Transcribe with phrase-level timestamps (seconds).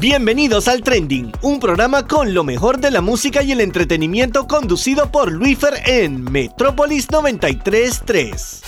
[0.00, 5.10] Bienvenidos al Trending, un programa con lo mejor de la música y el entretenimiento conducido
[5.10, 8.62] por Luifer en Metrópolis 933.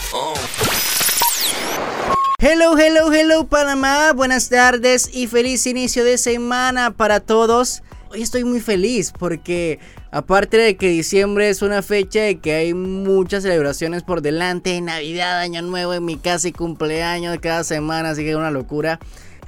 [2.41, 7.85] Hello, hello, hello Panamá, buenas tardes y feliz inicio de semana para todos.
[8.11, 9.79] Hoy estoy muy feliz porque
[10.11, 15.39] aparte de que diciembre es una fecha de que hay muchas celebraciones por delante, Navidad,
[15.39, 18.99] Año Nuevo en mi casa y cumpleaños cada semana, así que es una locura.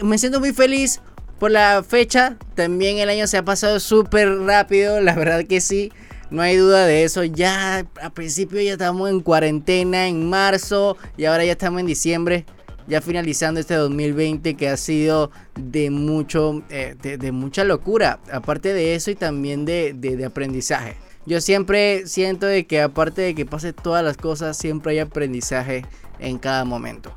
[0.01, 1.01] Me siento muy feliz
[1.43, 2.37] por la fecha.
[2.55, 5.91] También el año se ha pasado súper rápido, la verdad que sí.
[6.31, 7.25] No hay duda de eso.
[7.25, 12.47] Ya a principio ya estamos en cuarentena en marzo y ahora ya estamos en diciembre.
[12.87, 18.21] Ya finalizando este 2020 que ha sido de mucho, eh, de, mucha locura.
[18.33, 20.95] Aparte de eso y también de, de aprendizaje.
[21.27, 25.85] Yo siempre siento de que aparte de que pase todas las cosas, siempre hay aprendizaje
[26.21, 27.13] en cada momento.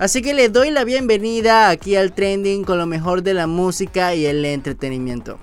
[0.00, 4.14] Así que les doy la bienvenida aquí al trending con lo mejor de la música
[4.14, 5.38] y el entretenimiento.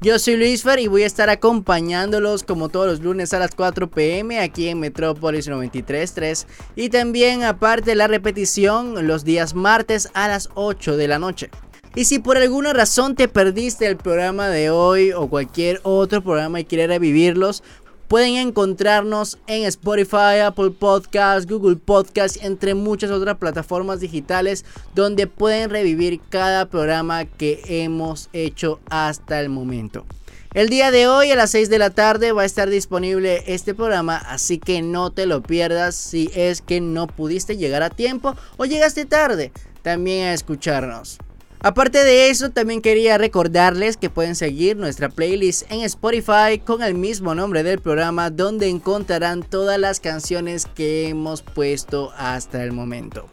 [0.00, 3.54] Yo soy Luis Fer y voy a estar acompañándolos como todos los lunes a las
[3.54, 10.26] 4 pm aquí en Metrópolis 93.3 y también aparte la repetición los días martes a
[10.26, 11.48] las 8 de la noche.
[11.94, 16.58] Y si por alguna razón te perdiste el programa de hoy o cualquier otro programa
[16.58, 17.62] y quieres revivirlos,
[18.10, 24.64] Pueden encontrarnos en Spotify, Apple Podcasts, Google Podcasts, entre muchas otras plataformas digitales
[24.96, 30.06] donde pueden revivir cada programa que hemos hecho hasta el momento.
[30.54, 33.74] El día de hoy a las 6 de la tarde va a estar disponible este
[33.76, 38.34] programa, así que no te lo pierdas si es que no pudiste llegar a tiempo
[38.56, 39.52] o llegaste tarde
[39.82, 41.18] también a escucharnos.
[41.62, 46.94] Aparte de eso, también quería recordarles que pueden seguir nuestra playlist en Spotify con el
[46.94, 53.28] mismo nombre del programa donde encontrarán todas las canciones que hemos puesto hasta el momento.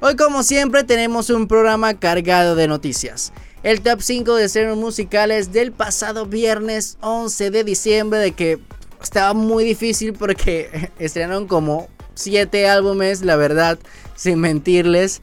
[0.00, 3.32] Hoy como siempre tenemos un programa cargado de noticias.
[3.64, 8.60] El top 5 de estrenos musicales del pasado viernes 11 de diciembre de que
[9.02, 13.80] estaba muy difícil porque estrenaron como 7 álbumes, la verdad,
[14.14, 15.22] sin mentirles.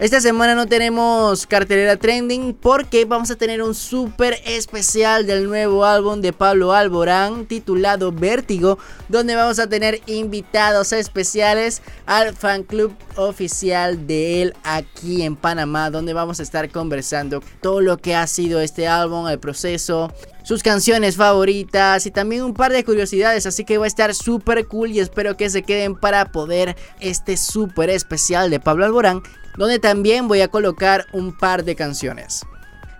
[0.00, 5.84] Esta semana no tenemos cartelera trending porque vamos a tener un súper especial del nuevo
[5.84, 8.78] álbum de Pablo Alborán titulado Vértigo,
[9.10, 15.90] donde vamos a tener invitados especiales al fan club oficial de él aquí en Panamá,
[15.90, 20.10] donde vamos a estar conversando todo lo que ha sido este álbum, el proceso,
[20.44, 23.44] sus canciones favoritas y también un par de curiosidades.
[23.44, 27.36] Así que va a estar súper cool y espero que se queden para poder este
[27.36, 29.22] súper especial de Pablo Alborán
[29.56, 32.44] donde también voy a colocar un par de canciones.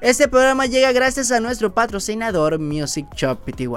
[0.01, 3.69] Este programa llega gracias a nuestro patrocinador Music Shop Pty.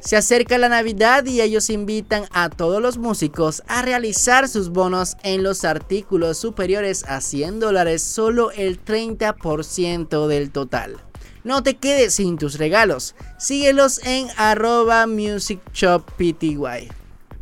[0.00, 5.16] Se acerca la Navidad y ellos invitan a todos los músicos a realizar sus bonos
[5.22, 10.96] en los artículos superiores a 100 dólares, solo el 30% del total.
[11.44, 16.56] No te quedes sin tus regalos, síguelos en arroba Music Shop Pty.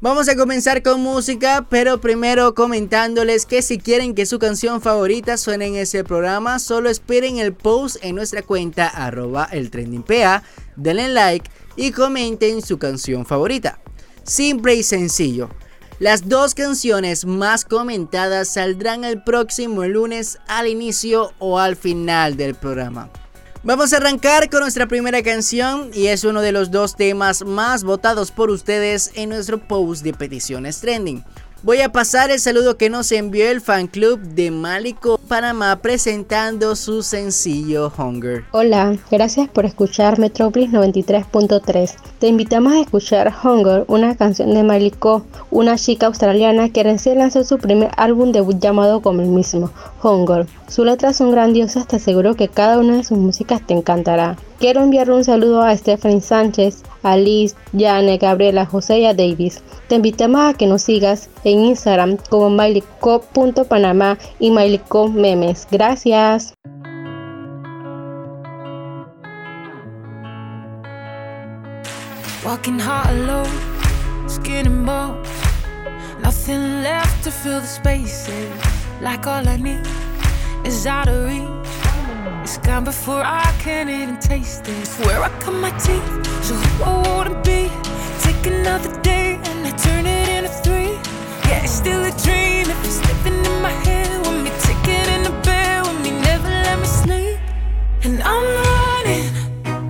[0.00, 5.36] Vamos a comenzar con música, pero primero comentándoles que si quieren que su canción favorita
[5.36, 9.72] suene en ese programa, solo esperen el post en nuestra cuenta arroba el
[10.76, 13.80] denle like y comenten su canción favorita.
[14.22, 15.50] Simple y sencillo.
[15.98, 22.54] Las dos canciones más comentadas saldrán el próximo lunes al inicio o al final del
[22.54, 23.10] programa.
[23.64, 27.82] Vamos a arrancar con nuestra primera canción y es uno de los dos temas más
[27.82, 31.24] votados por ustedes en nuestro post de peticiones trending.
[31.64, 36.76] Voy a pasar el saludo que nos envió el fan club de Málico Panamá presentando
[36.76, 38.44] su sencillo Hunger.
[38.52, 41.94] Hola, gracias por escuchar Metropolis 93.3.
[42.20, 47.42] Te invitamos a escuchar Hunger, una canción de Málico, una chica australiana que recién lanzó
[47.42, 50.46] su primer álbum debut llamado como el mismo, Hunger.
[50.68, 54.36] Sus letras son grandiosas, te aseguro que cada una de sus músicas te encantará.
[54.58, 59.62] Quiero enviar un saludo a Stephanie Sánchez, a Liz, Jane, Gabriela, José y a Davis.
[59.88, 65.66] Te invitamos a que nos sigas en Instagram como MileyCo.panamá y MileyCo Memes.
[65.70, 66.52] Gracias.
[80.68, 81.48] Is out of reach.
[82.42, 84.88] It's gone before I can even taste it.
[85.06, 86.08] Where I cut my teeth.
[86.44, 87.60] So who I wanna be.
[88.20, 90.92] Take another day and I turn it into three.
[91.48, 95.22] Yeah, it's still a dream if it's living in my head with me, taking in
[95.28, 97.38] the bed with me, never let me sleep.
[98.04, 99.28] And I'm running,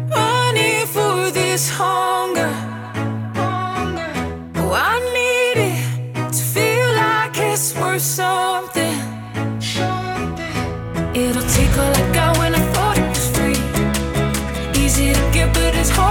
[0.09, 2.68] running for this hunger.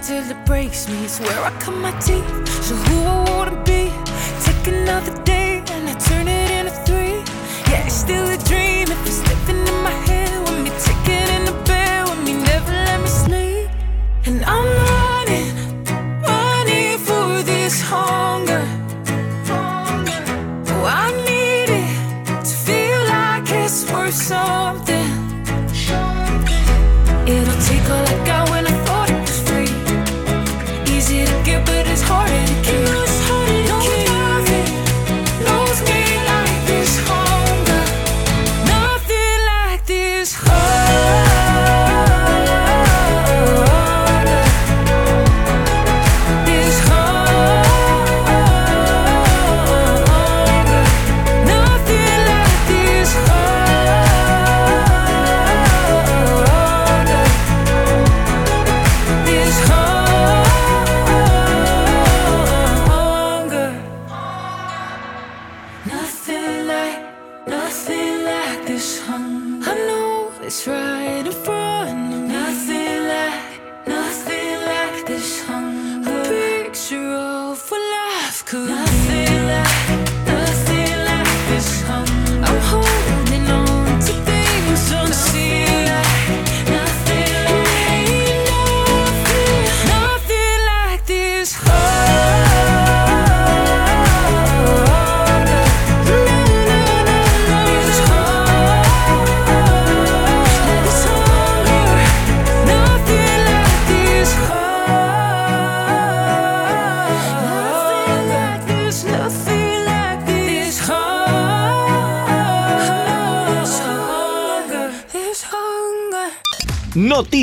[0.00, 1.04] Until it breaks me.
[1.04, 2.24] It's where I cut my teeth.
[2.64, 3.92] So who I wanna be?
[4.40, 7.18] Take another day and I turn it into three.
[7.70, 10.32] Yeah, it's still a dream if it's living in my head.
[10.40, 13.68] With me taking in the bed, with me never let me sleep.
[14.24, 15.52] And I'm running,
[16.22, 18.64] running for this hunger.
[19.50, 25.09] Oh, I need it to feel like it's worth something.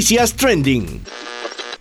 [0.08, 1.04] Noticias Trending.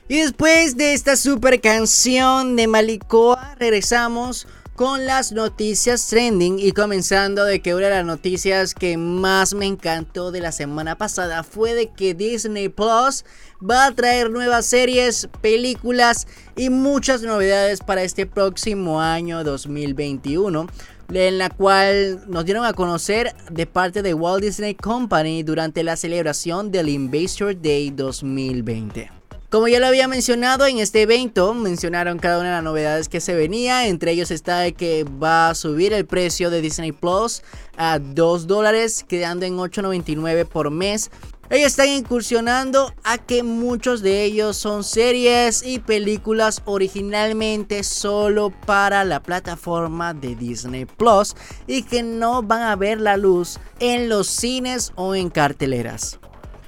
[0.08, 7.44] Y después de esta super canción de Malikoa, regresamos con las noticias trending y comenzando
[7.44, 11.74] de que una de las noticias que más me encantó de la semana pasada fue
[11.74, 13.24] de que Disney Plus
[13.62, 16.26] va a traer nuevas series, películas
[16.56, 20.66] y muchas novedades para este próximo año 2021
[21.12, 25.96] en la cual nos dieron a conocer de parte de Walt Disney Company durante la
[25.96, 29.10] celebración del Investor Day 2020.
[29.48, 33.20] Como ya lo había mencionado en este evento, mencionaron cada una de las novedades que
[33.20, 33.86] se venía.
[33.86, 37.42] Entre ellos está que va a subir el precio de Disney Plus
[37.76, 41.12] a 2 dólares, quedando en 8.99 por mes.
[41.48, 49.04] Ellos están incursionando a que muchos de ellos son series y películas originalmente solo para
[49.04, 51.36] la plataforma de Disney Plus
[51.68, 56.18] y que no van a ver la luz en los cines o en carteleras.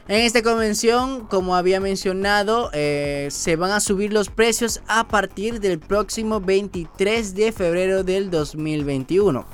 [0.07, 5.61] En esta convención, como había mencionado, eh, se van a subir los precios a partir
[5.61, 9.45] del próximo 23 de febrero del 2021.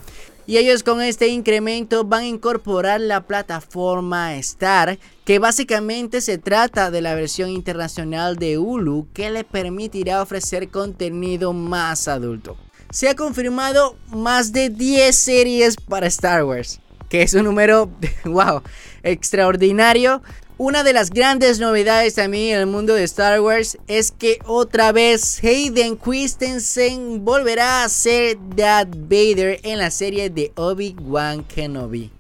[0.47, 6.91] Y ellos con este incremento van a incorporar la plataforma Star, que básicamente se trata
[6.91, 12.59] de la versión internacional de Hulu que le permitirá ofrecer contenido más adulto.
[12.91, 17.91] Se ha confirmado más de 10 series para Star Wars, que es un número,
[18.25, 18.63] wow,
[19.03, 20.23] extraordinario.
[20.57, 24.93] Una de las grandes novedades también en el mundo de Star Wars es que otra
[24.93, 32.13] vez Hayden Christensen volverá a ser Darth Vader en la serie de Obi-Wan Kenobi.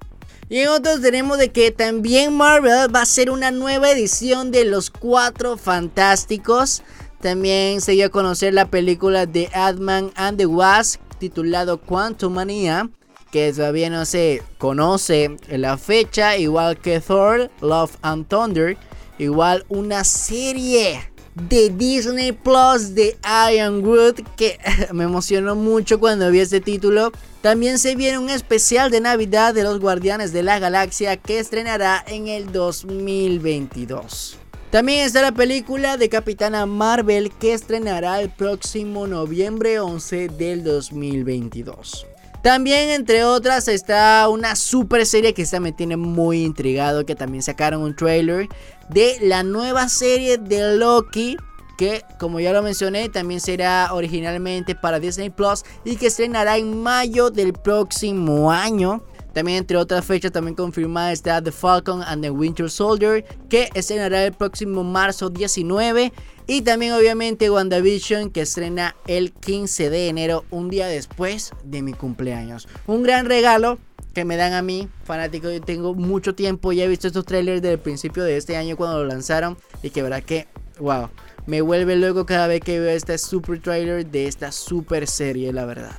[0.49, 4.65] Y en otros tenemos de que también Marvel va a hacer una nueva edición de
[4.65, 6.83] Los Cuatro Fantásticos.
[7.21, 12.91] También se dio a conocer la película de Ant-Man and the Wasp titulado Quantum Mania
[13.35, 18.77] que todavía no se conoce la fecha, igual que Thor, Love and Thunder,
[19.19, 21.01] igual una serie
[21.35, 23.19] de Disney Plus de
[23.53, 24.61] Iron Wood que
[24.93, 27.11] me emocionó mucho cuando vi este título.
[27.41, 32.05] También se viene un especial de Navidad de los Guardianes de la Galaxia que estrenará
[32.07, 34.39] en el 2022.
[34.71, 42.14] También está la película de Capitana Marvel que estrenará el próximo noviembre 11 del 2022.
[42.45, 47.07] También, entre otras, está una super serie que esta me tiene muy intrigado.
[47.07, 48.51] Que también sacaron un trailer
[48.91, 51.39] de la nueva serie de Loki.
[51.79, 55.65] Que, como ya lo mencioné, también será originalmente para Disney Plus.
[55.87, 59.03] Y que estrenará en mayo del próximo año.
[59.33, 64.25] También entre otras fechas también confirmada está The Falcon and the Winter Soldier que estrenará
[64.25, 66.13] el próximo marzo 19
[66.47, 71.93] y también obviamente WandaVision que estrena el 15 de enero, un día después de mi
[71.93, 72.69] cumpleaños.
[72.87, 73.79] Un gran regalo
[74.15, 75.51] que me dan a mí, fanático.
[75.51, 78.77] Yo tengo mucho tiempo, ya he visto estos trailers desde el principio de este año
[78.77, 79.57] cuando lo lanzaron.
[79.83, 80.47] Y que verá que,
[80.79, 81.09] wow,
[81.47, 85.67] me vuelve luego cada vez que veo este super trailer de esta super serie, la
[85.67, 85.93] verdad.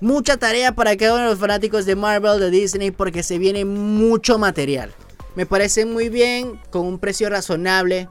[0.00, 3.64] Mucha tarea para cada uno de los fanáticos de Marvel, de Disney, porque se viene
[3.64, 4.92] mucho material.
[5.34, 8.08] Me parece muy bien, con un precio razonable,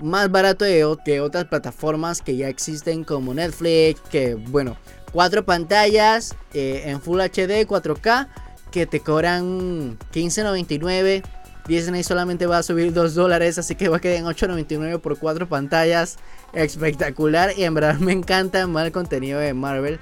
[0.00, 0.64] más barato
[1.04, 4.76] que otras plataformas que ya existen como Netflix, que bueno,
[5.12, 8.28] cuatro pantallas eh, en Full HD 4K
[8.70, 11.22] que te cobran 15.99
[11.66, 15.18] Disney solamente va a subir 2 dólares, así que va a quedar en 8.99 por
[15.18, 16.18] 4 pantallas.
[16.52, 20.00] Espectacular y en verdad me encanta el contenido de Marvel.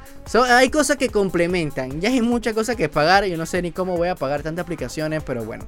[0.48, 2.00] hay cosas que complementan.
[2.00, 3.26] Ya hay muchas cosas que pagar.
[3.26, 5.66] Yo no sé ni cómo voy a pagar tantas aplicaciones, pero bueno.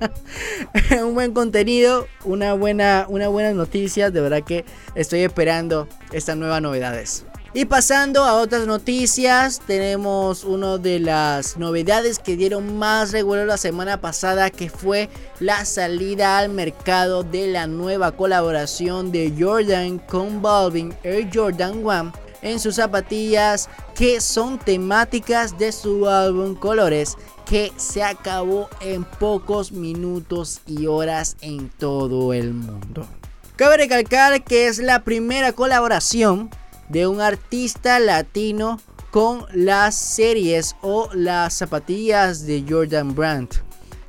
[1.04, 4.12] Un buen contenido, una buena, una buenas noticias.
[4.12, 4.64] De verdad que
[4.94, 7.24] estoy esperando estas nuevas novedades.
[7.52, 13.56] Y pasando a otras noticias, tenemos una de las novedades que dieron más revuelo la
[13.56, 15.08] semana pasada, que fue
[15.40, 22.12] la salida al mercado de la nueva colaboración de Jordan con Balvin Air Jordan 1
[22.42, 27.16] en sus zapatillas que son temáticas de su álbum Colores
[27.46, 33.08] que se acabó en pocos minutos y horas en todo el mundo.
[33.56, 36.48] Cabe recalcar que es la primera colaboración
[36.90, 38.80] de un artista latino
[39.10, 43.48] con las series o las zapatillas de Jordan Brand.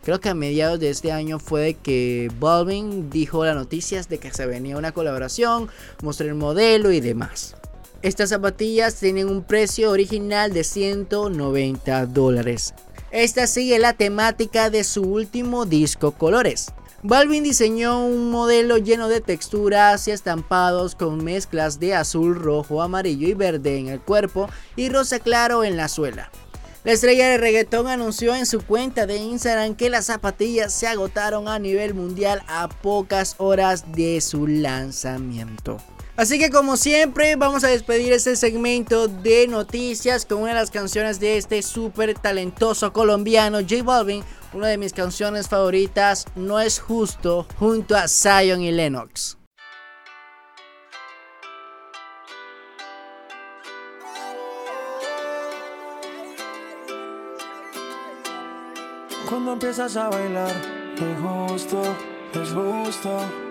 [0.03, 4.33] Creo que a mediados de este año fue que Balvin dijo las noticias de que
[4.33, 5.69] se venía una colaboración,
[6.01, 7.55] mostró el modelo y demás.
[8.01, 12.73] Estas zapatillas tienen un precio original de 190 dólares.
[13.11, 16.73] Esta sigue la temática de su último disco Colores.
[17.03, 23.27] Balvin diseñó un modelo lleno de texturas y estampados con mezclas de azul, rojo, amarillo
[23.27, 26.29] y verde en el cuerpo y rosa claro en la suela.
[26.83, 31.47] La estrella de reggaetón anunció en su cuenta de Instagram que las zapatillas se agotaron
[31.47, 35.77] a nivel mundial a pocas horas de su lanzamiento.
[36.17, 40.71] Así que como siempre vamos a despedir este segmento de noticias con una de las
[40.71, 46.79] canciones de este súper talentoso colombiano J Balvin una de mis canciones favoritas, No es
[46.79, 49.37] justo, junto a Zion y Lennox.
[59.29, 60.53] Cuando empiezas a bailar,
[60.95, 61.81] es justo,
[62.33, 63.50] es justo.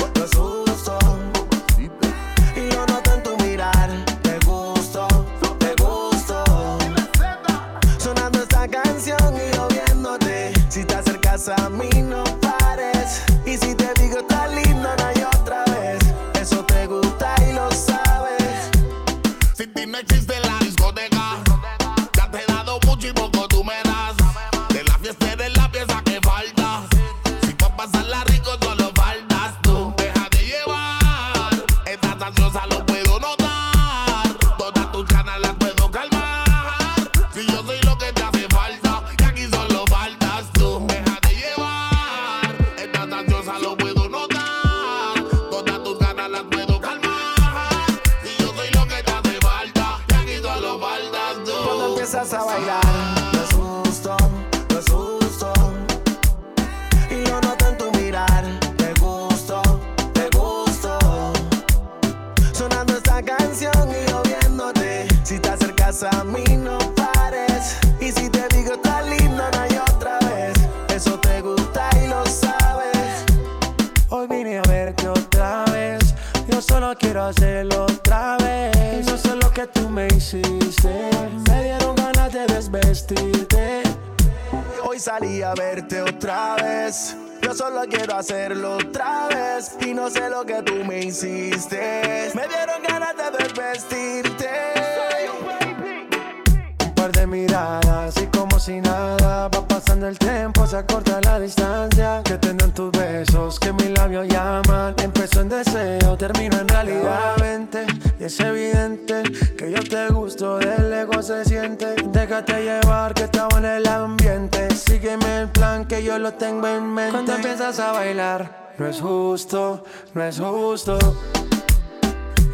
[110.41, 111.95] Gusto, del ego se siente.
[112.07, 114.73] Déjate llevar que estaba en el ambiente.
[114.75, 117.11] Sígueme el plan que yo lo tengo en mente.
[117.11, 119.83] Cuando empiezas a bailar, no es justo,
[120.13, 120.97] no es justo.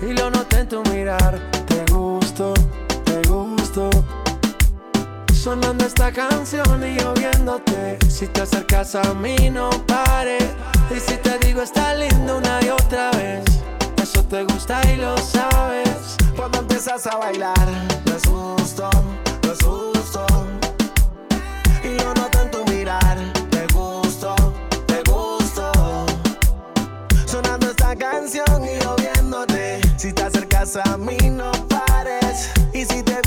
[0.02, 2.54] Y lo noté en tu mirar, te gusto,
[3.06, 3.90] te gusto.
[5.34, 8.00] Sonando esta canción y yo viéndote.
[8.10, 10.44] Si te acercas a mí, no pares.
[10.94, 13.46] Y si te digo está lindo una y otra vez,
[14.02, 16.18] eso te gusta y lo sabes.
[16.38, 17.68] Cuando empiezas a bailar,
[18.30, 18.90] justo,
[19.44, 20.26] no es justo.
[21.84, 23.18] Y lo noto en tu mirar,
[23.50, 24.36] te gusto,
[24.86, 25.72] te gusto.
[27.26, 29.82] Sonando esta canción y yo viéndote.
[29.98, 32.52] Si te acercas a mí, no pares.
[32.72, 33.20] Y si te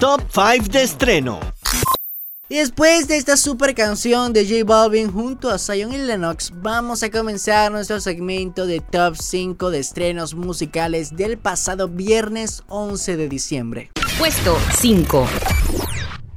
[0.00, 1.40] Top 5 de estreno.
[2.48, 7.02] Y después de esta super canción de J Balvin junto a Zion y Lennox, vamos
[7.02, 13.28] a comenzar nuestro segmento de Top 5 de estrenos musicales del pasado viernes 11 de
[13.28, 13.90] diciembre.
[14.20, 15.26] Puesto 5.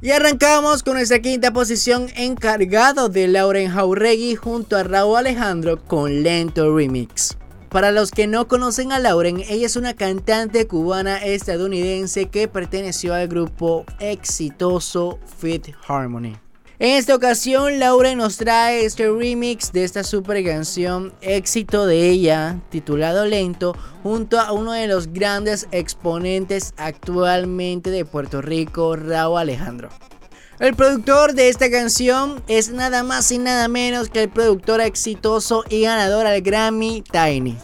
[0.00, 6.24] Y arrancamos con nuestra quinta posición encargado de Lauren Jauregui junto a Raúl Alejandro con
[6.24, 7.36] Lento Remix.
[7.72, 13.14] Para los que no conocen a Lauren, ella es una cantante cubana estadounidense que perteneció
[13.14, 16.36] al grupo exitoso Fit Harmony.
[16.78, 22.60] En esta ocasión, Lauren nos trae este remix de esta super canción éxito de ella,
[22.68, 29.88] titulado Lento, junto a uno de los grandes exponentes actualmente de Puerto Rico, Raúl Alejandro.
[30.62, 35.64] El productor de esta canción es nada más y nada menos que el productor exitoso
[35.68, 37.58] y ganador al Grammy Tiny.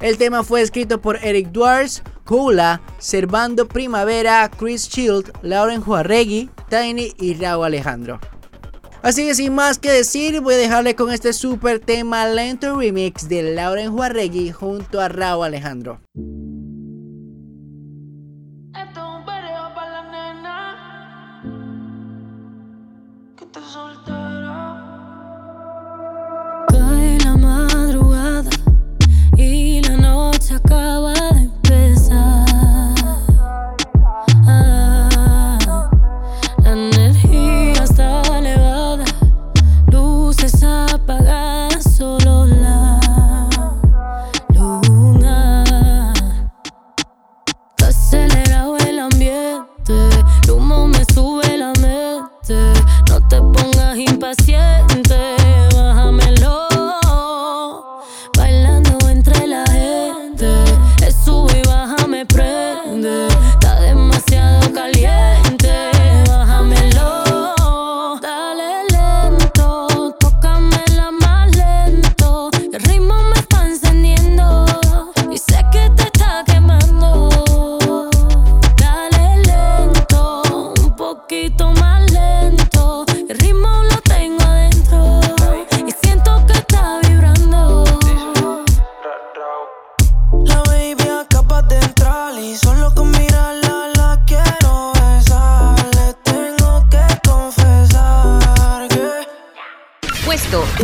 [0.00, 7.14] El tema fue escrito por Eric Duars, Kula, Servando Primavera, Chris Shield, Lauren Juarregui, Tiny
[7.20, 8.18] y Raúl Alejandro.
[9.00, 13.28] Así que sin más que decir, voy a dejarle con este super tema lento remix
[13.28, 16.00] de Lauren Juarregui junto a Raúl Alejandro.
[30.52, 31.39] Acaba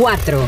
[0.07, 0.47] 4.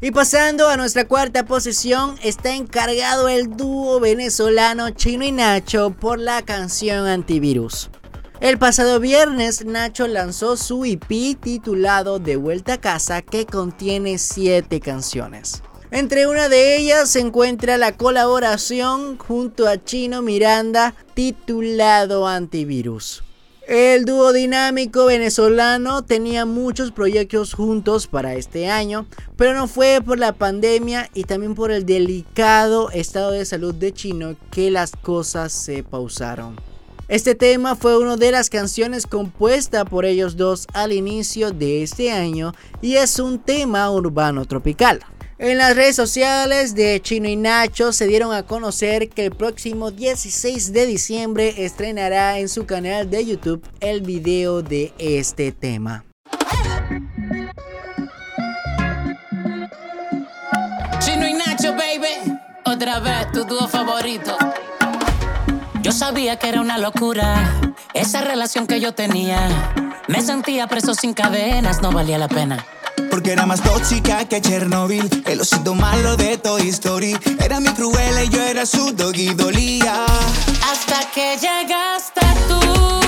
[0.00, 6.18] Y pasando a nuestra cuarta posición, está encargado el dúo venezolano Chino y Nacho por
[6.18, 7.88] la canción Antivirus.
[8.40, 14.80] El pasado viernes, Nacho lanzó su EP titulado De Vuelta a Casa que contiene 7
[14.80, 15.62] canciones.
[15.92, 23.22] Entre una de ellas se encuentra la colaboración junto a Chino Miranda titulado Antivirus.
[23.68, 30.18] El dúo dinámico venezolano tenía muchos proyectos juntos para este año, pero no fue por
[30.18, 35.52] la pandemia y también por el delicado estado de salud de Chino que las cosas
[35.52, 36.56] se pausaron.
[37.06, 42.10] Este tema fue una de las canciones compuesta por ellos dos al inicio de este
[42.10, 45.00] año y es un tema urbano tropical.
[45.42, 49.90] En las redes sociales de Chino y Nacho se dieron a conocer que el próximo
[49.90, 56.04] 16 de diciembre estrenará en su canal de YouTube el video de este tema.
[61.00, 62.38] Chino y Nacho, baby.
[62.64, 64.36] Otra vez tu dúo favorito.
[65.82, 69.48] Yo sabía que era una locura esa relación que yo tenía.
[70.06, 72.64] Me sentía preso sin cadenas, no valía la pena.
[73.10, 75.08] Porque era más tóxica que Chernobyl.
[75.26, 77.16] El osito malo de Toy Story.
[77.40, 80.06] Era mi cruela y yo era su dog y dolía.
[80.70, 83.01] Hasta que llegaste tú.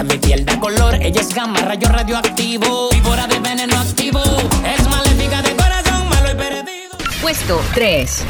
[0.00, 0.94] Que a mi piel da color.
[0.94, 2.90] Ella es gamma, rayo radioactivo.
[2.90, 4.20] Víbora de veneno activo.
[4.64, 6.96] Es maléfica de corazón, malo y perdido.
[7.20, 8.24] Puesto 3.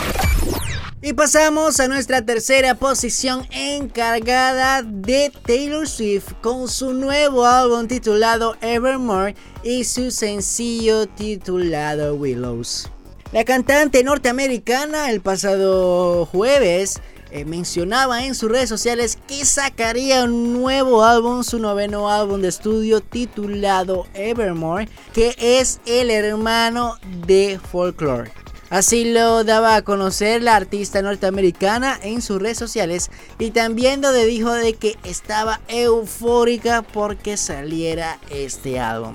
[1.03, 8.57] Y pasamos a nuestra tercera posición encargada de Taylor Swift con su nuevo álbum titulado
[8.61, 12.91] Evermore y su sencillo titulado Willows.
[13.33, 20.53] La cantante norteamericana el pasado jueves eh, mencionaba en sus redes sociales que sacaría un
[20.53, 28.33] nuevo álbum, su noveno álbum de estudio titulado Evermore, que es el hermano de Folklore.
[28.71, 34.25] Así lo daba a conocer la artista norteamericana en sus redes sociales y también donde
[34.27, 39.15] dijo de que estaba eufórica porque saliera este álbum.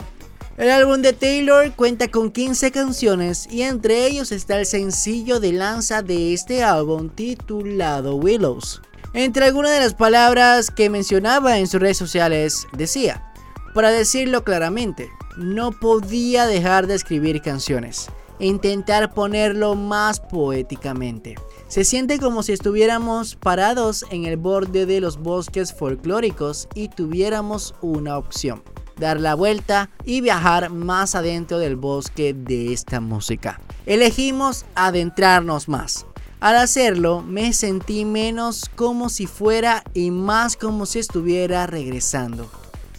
[0.57, 5.51] El álbum de Taylor cuenta con 15 canciones y entre ellos está el sencillo de
[5.51, 8.81] lanza de este álbum titulado Willows.
[9.13, 13.33] Entre algunas de las palabras que mencionaba en sus redes sociales decía,
[13.73, 18.07] para decirlo claramente, no podía dejar de escribir canciones
[18.39, 21.35] e intentar ponerlo más poéticamente.
[21.67, 27.75] Se siente como si estuviéramos parados en el borde de los bosques folclóricos y tuviéramos
[27.81, 28.63] una opción
[28.97, 33.59] dar la vuelta y viajar más adentro del bosque de esta música.
[33.85, 36.05] Elegimos adentrarnos más.
[36.39, 42.49] Al hacerlo me sentí menos como si fuera y más como si estuviera regresando.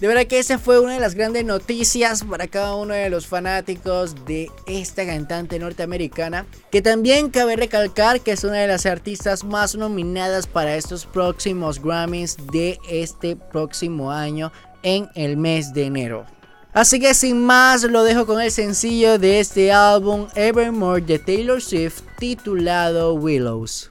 [0.01, 3.27] De verdad que esa fue una de las grandes noticias para cada uno de los
[3.27, 6.45] fanáticos de esta cantante norteamericana.
[6.71, 11.83] Que también cabe recalcar que es una de las artistas más nominadas para estos próximos
[11.83, 14.53] Grammys de este próximo año
[14.87, 16.25] en el mes de enero.
[16.73, 21.61] Así que sin más lo dejo con el sencillo de este álbum Evermore de Taylor
[21.61, 23.91] Swift titulado Willows.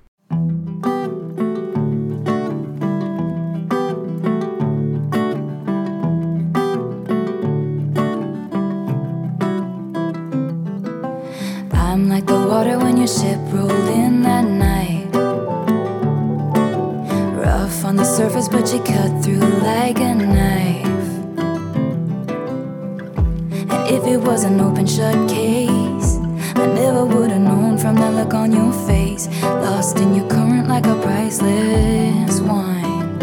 [11.74, 14.65] I'm like the water when ship in.
[17.86, 20.88] On the surface, but you cut through like a knife.
[23.70, 26.18] And if it was an open shut case,
[26.56, 29.28] I never would have known from that look on your face.
[29.44, 33.20] Lost in your current like a priceless wine.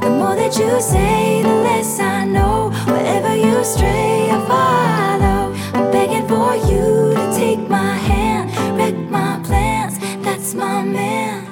[0.00, 2.72] The more that you say, the less I know.
[2.86, 5.54] Wherever you stray, I follow.
[5.74, 9.96] I'm begging for you to take my hand, wreck my plans.
[10.24, 11.43] That's my man.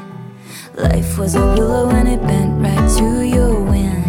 [0.83, 4.05] Life was a willow and it bent right to your wind.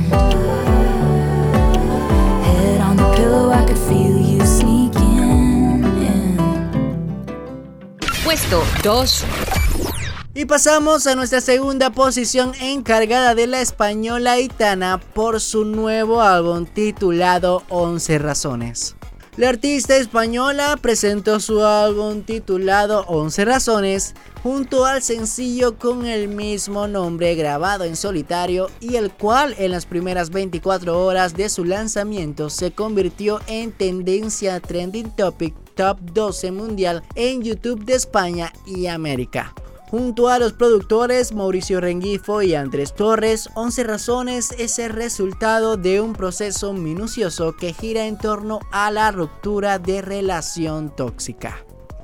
[2.43, 6.37] Head on the pillow, I could feel you sneaking in.
[8.23, 9.25] Puesto 2.
[10.33, 16.65] Y pasamos a nuestra segunda posición encargada de la española Itana por su nuevo álbum
[16.65, 18.95] titulado 11 Razones.
[19.37, 26.85] La artista española presentó su álbum titulado 11 Razones junto al sencillo con el mismo
[26.85, 32.49] nombre grabado en solitario y el cual en las primeras 24 horas de su lanzamiento
[32.49, 39.53] se convirtió en tendencia trending topic top 12 mundial en YouTube de España y América.
[39.89, 46.01] Junto a los productores Mauricio Rengifo y Andrés Torres, 11 razones es el resultado de
[46.01, 51.63] un proceso minucioso que gira en torno a la ruptura de relación tóxica.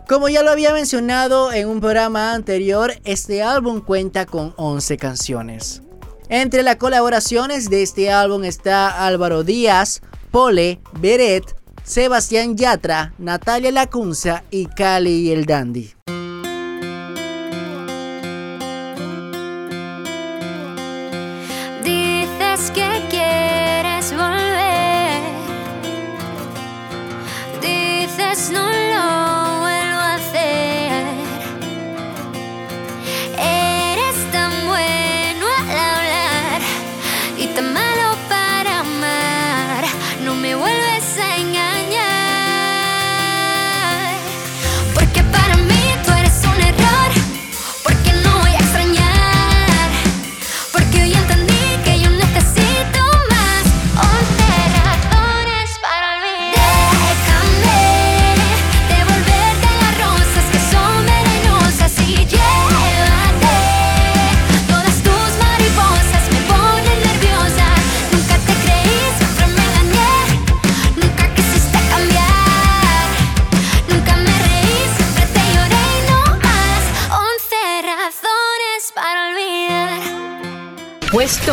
[0.09, 5.83] Como ya lo había mencionado en un programa anterior, este álbum cuenta con 11 canciones.
[6.29, 14.43] Entre las colaboraciones de este álbum está Álvaro Díaz, Pole, Beret, Sebastián Yatra, Natalia Lacunza
[14.49, 15.93] y Cali el Dandy.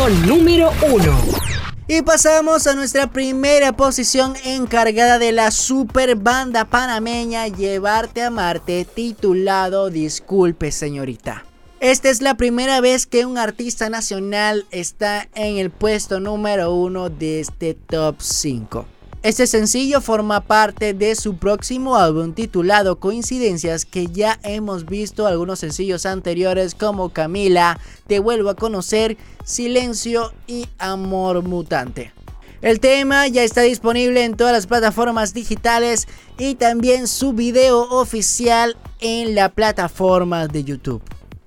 [0.09, 1.17] Número 1.
[1.89, 8.85] Y pasamos a nuestra primera posición encargada de la super banda panameña Llevarte a Marte
[8.85, 11.45] titulado Disculpe señorita.
[11.79, 17.09] Esta es la primera vez que un artista nacional está en el puesto número 1
[17.09, 18.96] de este top 5.
[19.23, 25.59] Este sencillo forma parte de su próximo álbum titulado Coincidencias que ya hemos visto algunos
[25.59, 32.13] sencillos anteriores como Camila, Te vuelvo a conocer, Silencio y Amor Mutante.
[32.61, 38.77] El tema ya está disponible en todas las plataformas digitales y también su video oficial
[38.99, 41.01] en la plataforma de YouTube.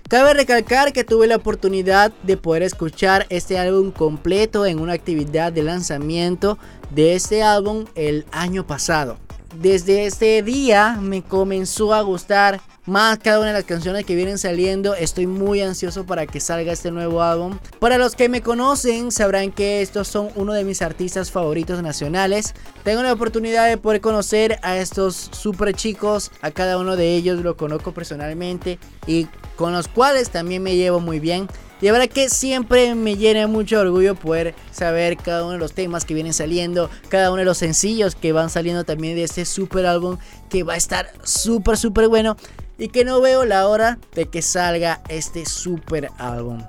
[0.09, 5.53] Cabe recalcar que tuve la oportunidad de poder escuchar este álbum completo en una actividad
[5.53, 6.59] de lanzamiento
[6.91, 9.19] de este álbum el año pasado.
[9.61, 14.39] Desde este día me comenzó a gustar más cada una de las canciones que vienen
[14.39, 14.95] saliendo.
[14.95, 17.59] Estoy muy ansioso para que salga este nuevo álbum.
[17.81, 22.55] Para los que me conocen sabrán que estos son uno de mis artistas favoritos nacionales.
[22.85, 26.31] Tengo la oportunidad de poder conocer a estos super chicos.
[26.43, 29.27] A cada uno de ellos lo conozco personalmente y
[29.57, 31.49] con los cuales también me llevo muy bien.
[31.81, 35.73] Y la verdad que siempre me llena mucho orgullo poder saber cada uno de los
[35.73, 39.45] temas que vienen saliendo, cada uno de los sencillos que van saliendo también de este
[39.45, 42.37] super álbum que va a estar súper, súper bueno.
[42.79, 46.63] Y que no veo la hora de que salga este super álbum.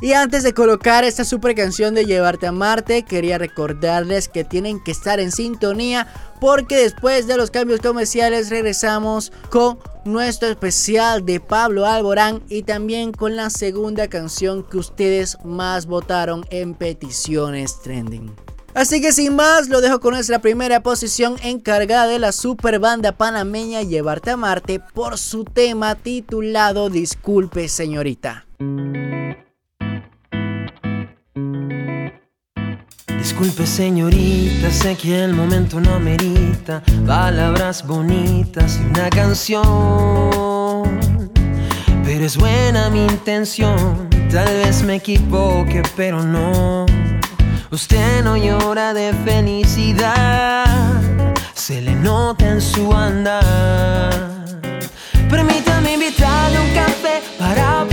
[0.00, 4.82] Y antes de colocar esta super canción de Llevarte a Marte, quería recordarles que tienen
[4.82, 6.06] que estar en sintonía
[6.40, 13.10] porque después de los cambios comerciales regresamos con nuestro especial de Pablo Alborán y también
[13.10, 18.32] con la segunda canción que ustedes más votaron en peticiones trending.
[18.74, 23.10] Así que sin más, lo dejo con nuestra primera posición encargada de la super banda
[23.10, 28.46] panameña Llevarte a Marte por su tema titulado Disculpe señorita.
[33.38, 39.62] Disculpe señorita, sé que el momento no merita palabras bonitas y una canción.
[42.04, 46.84] Pero es buena mi intención, tal vez me equivoque, pero no.
[47.70, 50.64] Usted no llora de felicidad,
[51.54, 54.12] se le nota en su andar.
[55.30, 57.84] Permítame invitarle un café para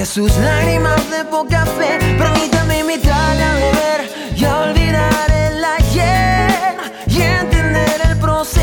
[0.00, 1.98] de sus lágrimas de poca fe.
[2.16, 8.56] Permítame invitarle a beber y a olvidar el ayer y entender el proceder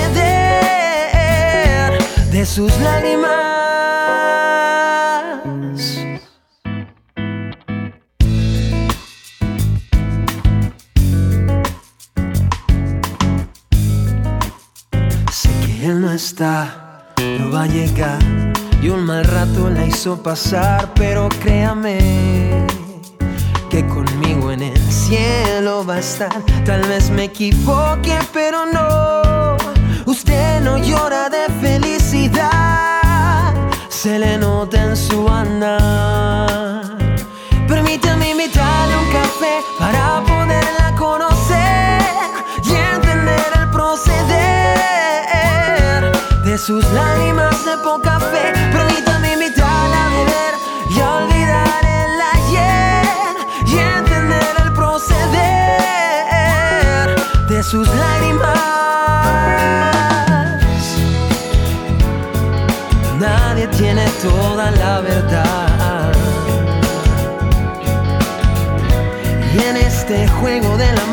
[2.32, 3.30] de sus lágrimas.
[15.32, 17.06] Sé que él no está,
[17.38, 22.66] no va a llegar y un mal rato la hizo pasar, pero créame
[23.70, 26.42] que conmigo en el cielo va a estar.
[26.66, 29.58] Tal vez me equivoque, pero no,
[30.06, 33.54] usted no llora de felicidad,
[33.90, 36.98] se le nota en su andar.
[37.68, 40.27] Permítame invitarle un café para
[63.78, 66.12] tiene toda la verdad.
[69.54, 71.07] Y en este juego de la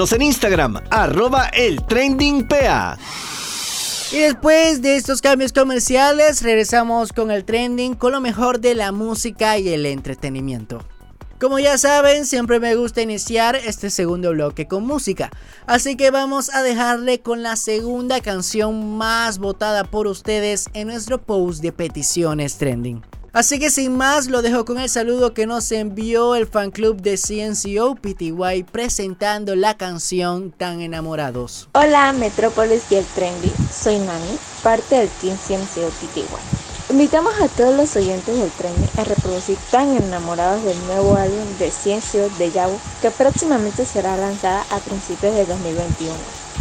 [0.00, 2.96] En Instagram, arroba el trending PA.
[4.10, 8.92] Y después de estos cambios comerciales, regresamos con el trending, con lo mejor de la
[8.92, 10.82] música y el entretenimiento.
[11.38, 15.30] Como ya saben, siempre me gusta iniciar este segundo bloque con música,
[15.66, 21.20] así que vamos a dejarle con la segunda canción más votada por ustedes en nuestro
[21.20, 23.02] post de peticiones trending.
[23.32, 27.00] Así que sin más, lo dejo con el saludo que nos envió el fan club
[27.00, 31.68] de CNCO PTY presentando la canción Tan Enamorados.
[31.74, 36.24] Hola Metrópolis y el Trendy, soy Nani, parte del Team CMCO PTY.
[36.90, 41.70] Invitamos a todos los oyentes del Trendy a reproducir Tan Enamorados del nuevo álbum de
[41.70, 46.12] CNCO de Yabu que próximamente será lanzada a principios de 2021.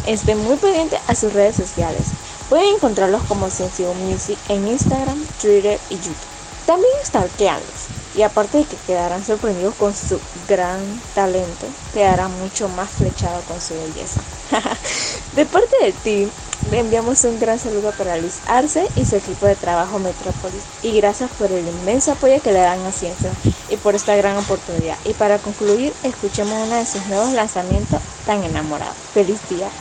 [0.05, 2.03] Estén muy pendientes a sus redes sociales.
[2.47, 6.28] Pueden encontrarlos como CNCO Music en Instagram, Twitter y YouTube.
[6.69, 7.87] También stalkearlos.
[8.15, 10.79] Y aparte de que quedarán sorprendidos con su gran
[11.15, 14.21] talento, quedarán mucho más flechado con su belleza.
[15.35, 16.29] de parte del team,
[16.69, 20.61] le enviamos un gran saludo para Luis Arce y su equipo de trabajo Metrópolis.
[20.83, 23.31] Y gracias por el inmenso apoyo que le dan a Ciencia
[23.71, 24.99] y por esta gran oportunidad.
[25.05, 28.93] Y para concluir, escuchemos uno de sus nuevos lanzamientos, Tan Enamorado.
[29.15, 29.71] ¡Feliz día!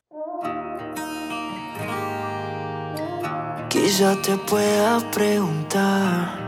[3.68, 6.47] Quizá te pueda preguntar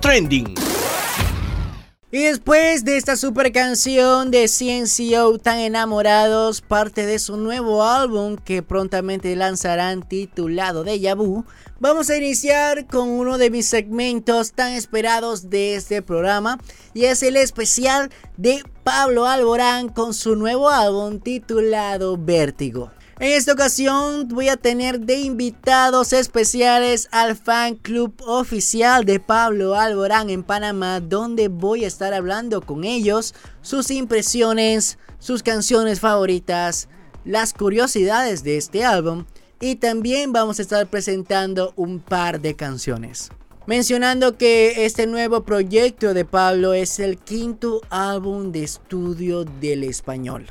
[0.00, 0.54] Trending.
[2.10, 8.36] Y después de esta super canción de CNCO Tan Enamorados, parte de su nuevo álbum
[8.36, 11.44] que prontamente lanzarán titulado Deja Vu,
[11.80, 16.58] vamos a iniciar con uno de mis segmentos tan esperados de este programa
[16.94, 22.90] y es el especial de Pablo Alborán con su nuevo álbum titulado Vértigo.
[23.20, 29.74] En esta ocasión voy a tener de invitados especiales al fan club oficial de Pablo
[29.74, 36.88] Alborán en Panamá, donde voy a estar hablando con ellos sus impresiones, sus canciones favoritas,
[37.24, 39.26] las curiosidades de este álbum
[39.60, 43.30] y también vamos a estar presentando un par de canciones.
[43.66, 50.46] Mencionando que este nuevo proyecto de Pablo es el quinto álbum de estudio del español.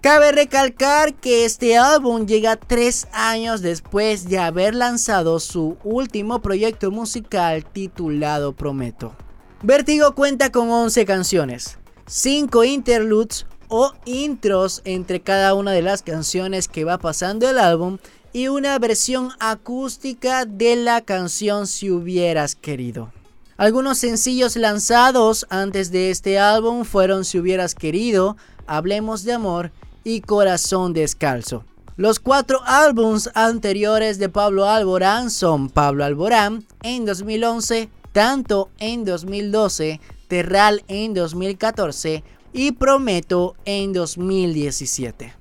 [0.00, 6.90] Cabe recalcar que este álbum llega tres años después de haber lanzado su último proyecto
[6.90, 9.14] musical titulado Prometo.
[9.62, 16.68] Vértigo cuenta con 11 canciones, 5 interludes o intros entre cada una de las canciones
[16.68, 17.98] que va pasando el álbum
[18.32, 23.12] y una versión acústica de la canción Si hubieras querido.
[23.56, 28.36] Algunos sencillos lanzados antes de este álbum fueron Si hubieras querido,
[28.66, 29.70] Hablemos de amor
[30.06, 31.64] y Corazón Descalzo.
[31.96, 40.00] Los cuatro álbums anteriores de Pablo Alborán son Pablo Alborán en 2011, Tanto en 2012,
[40.28, 45.34] Terral en 2014 y Prometo en 2017.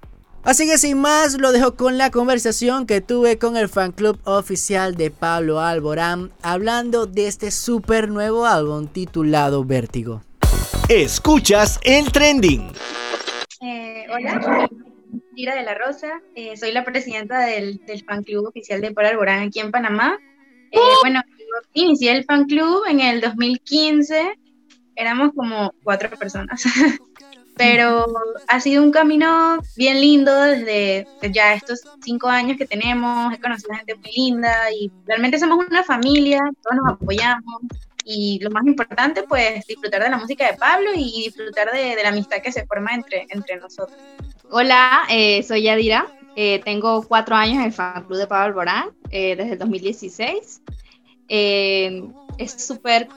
[0.43, 4.19] Así que sin más, lo dejo con la conversación que tuve con el fan club
[4.23, 10.23] oficial de Pablo Alborán, hablando de este super nuevo álbum titulado Vértigo.
[10.89, 12.71] Escuchas el trending.
[13.67, 14.69] Eh, hola,
[15.33, 19.09] Tira de la Rosa, eh, soy la presidenta del, del, fan club oficial de Pablo
[19.09, 20.19] Alborán aquí en Panamá.
[20.69, 21.23] Eh, bueno,
[21.73, 24.37] yo inicié el fan club en el 2015,
[24.95, 26.63] éramos como cuatro personas,
[27.57, 28.05] pero
[28.47, 33.73] ha sido un camino bien lindo desde ya estos cinco años que tenemos, he conocido
[33.73, 37.63] gente muy linda y realmente somos una familia, todos nos apoyamos
[38.05, 42.03] y lo más importante, pues disfrutar de la música de Pablo y disfrutar de, de
[42.03, 43.97] la amistad que se forma entre, entre nosotros.
[44.51, 48.91] Hola, eh, soy Yadira, eh, tengo cuatro años en el fan club de Pablo Alborán
[49.09, 50.61] eh, desde el 2016.
[51.27, 53.07] es súper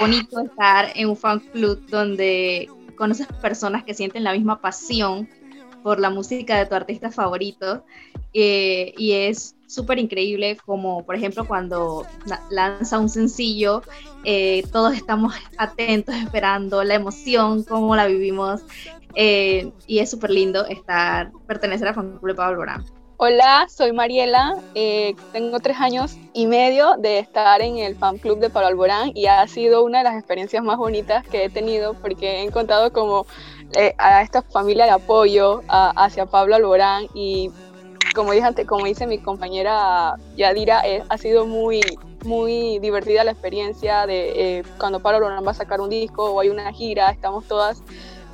[0.00, 5.28] bonito estar en un fan club donde conoces personas que sienten la misma pasión
[5.84, 7.84] por la música de tu artista favorito
[8.32, 12.06] y es súper increíble como por ejemplo cuando
[12.50, 13.82] lanza un sencillo
[14.24, 18.62] eh, todos estamos atentos esperando la emoción cómo la vivimos
[19.14, 22.84] eh, y es súper lindo estar pertenecer al fan club de Pablo Alborán.
[23.20, 28.38] Hola, soy Mariela, eh, tengo tres años y medio de estar en el fan club
[28.38, 31.94] de Pablo Alborán y ha sido una de las experiencias más bonitas que he tenido
[31.94, 33.26] porque he encontrado como
[33.76, 37.50] eh, a esta familia de apoyo a, hacia Pablo Alborán y
[38.18, 41.80] como dije antes, como dice mi compañera Yadira, eh, ha sido muy,
[42.24, 46.40] muy divertida la experiencia de eh, cuando Pablo Alborán va a sacar un disco o
[46.40, 47.80] hay una gira, estamos todas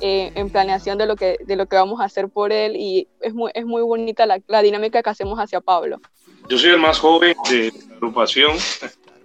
[0.01, 3.07] eh, en planeación de lo, que, de lo que vamos a hacer por él y
[3.21, 6.01] es muy, es muy bonita la, la dinámica que hacemos hacia Pablo.
[6.49, 8.57] Yo soy el más joven de la agrupación,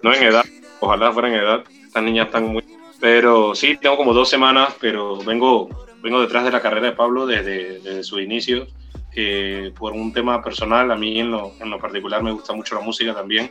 [0.03, 0.45] no en edad,
[0.81, 2.63] ojalá fuera en edad, estas niñas están muy...
[3.01, 5.71] Pero sí, tengo como dos semanas, pero vengo,
[6.03, 8.67] vengo detrás de la carrera de Pablo desde, desde su inicio
[9.15, 12.75] eh, por un tema personal, a mí en lo, en lo, particular me gusta mucho
[12.75, 13.51] la música también.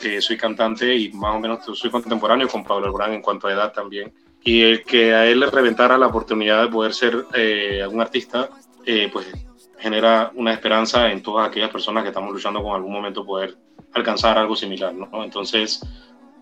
[0.00, 3.52] Eh, soy cantante y más o menos soy contemporáneo con Pablo Alborán en cuanto a
[3.52, 4.12] edad también.
[4.44, 8.48] y el que a él le reventara la oportunidad de poder ser eh, un artista,
[8.86, 9.26] eh, pues
[9.78, 13.56] genera una esperanza en todas aquellas personas que estamos luchando con algún momento poder
[13.92, 15.24] alcanzar algo similar, ¿no?
[15.24, 15.80] Entonces,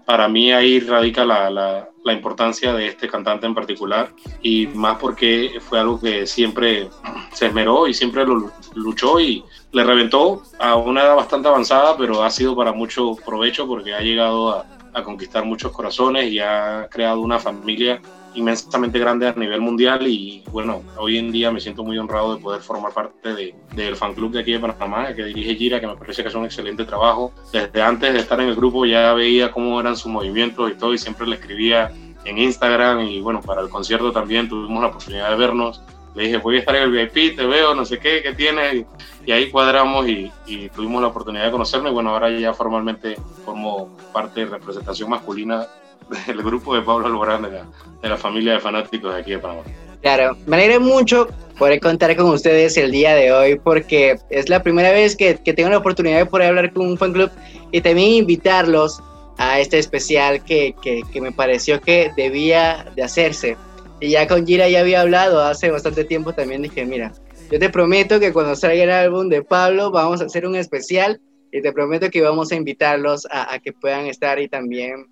[0.06, 5.58] para mí ahí radica la, la, importancia de este cantante en particular y más porque
[5.60, 6.88] fue algo que siempre
[7.32, 12.22] se esmeró y siempre lo luchó y le reventó a una edad bastante avanzada, pero
[12.22, 16.88] ha sido para mucho provecho porque ha llegado a, a conquistar muchos corazones y ha
[16.88, 18.00] creado una familia
[18.36, 22.40] inmensamente grande a nivel mundial y bueno, hoy en día me siento muy honrado de
[22.40, 25.86] poder formar parte de, del fan club de aquí de Panamá, que dirige Gira, que
[25.86, 27.32] me parece que hace un excelente trabajo.
[27.52, 30.94] Desde antes de estar en el grupo ya veía cómo eran sus movimientos y todo
[30.94, 31.92] y siempre le escribía
[32.24, 35.82] en Instagram y bueno, para el concierto también tuvimos la oportunidad de vernos.
[36.14, 38.86] Le dije, voy a estar en el VIP, te veo, no sé qué, qué tienes.
[39.26, 41.90] Y, ahí cuadramos y, y, tuvimos la oportunidad de conocernos.
[41.90, 45.66] Y bueno, ahora ya formalmente formo parte de representación masculina
[46.26, 47.66] del grupo de Pablo Alborán, de la,
[48.02, 49.62] de la familia de fanáticos de aquí de Panamá.
[50.02, 51.28] Claro, me alegra mucho
[51.58, 55.54] poder contar con ustedes el día de hoy porque es la primera vez que, que,
[55.54, 57.30] tengo la oportunidad de poder hablar con un fan club
[57.72, 59.02] y también invitarlos
[59.38, 63.56] a este especial que, que, que, me pareció que debía de hacerse.
[64.00, 67.12] Y ya con Gira ya había hablado hace bastante tiempo también dije, mira,
[67.50, 71.20] yo te prometo que cuando salga el álbum de Pablo vamos a hacer un especial
[71.50, 75.06] y te prometo que vamos a invitarlos a, a que puedan estar y también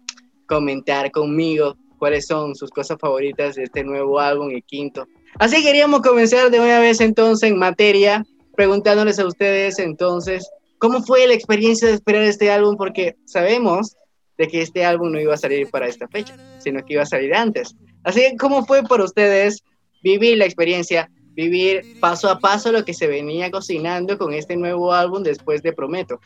[0.47, 5.07] comentar conmigo cuáles son sus cosas favoritas de este nuevo álbum, el quinto.
[5.39, 8.25] Así queríamos comenzar de una vez entonces en materia,
[8.55, 12.77] preguntándoles a ustedes entonces, ¿cómo fue la experiencia de esperar este álbum?
[12.77, 13.97] Porque sabemos
[14.39, 17.07] de que este álbum no iba a salir para esta fecha, sino que iba a
[17.07, 17.75] salir antes.
[18.03, 19.63] Así que, ¿cómo fue para ustedes
[20.03, 24.93] vivir la experiencia, vivir paso a paso lo que se venía cocinando con este nuevo
[24.93, 26.21] álbum después de Prometo?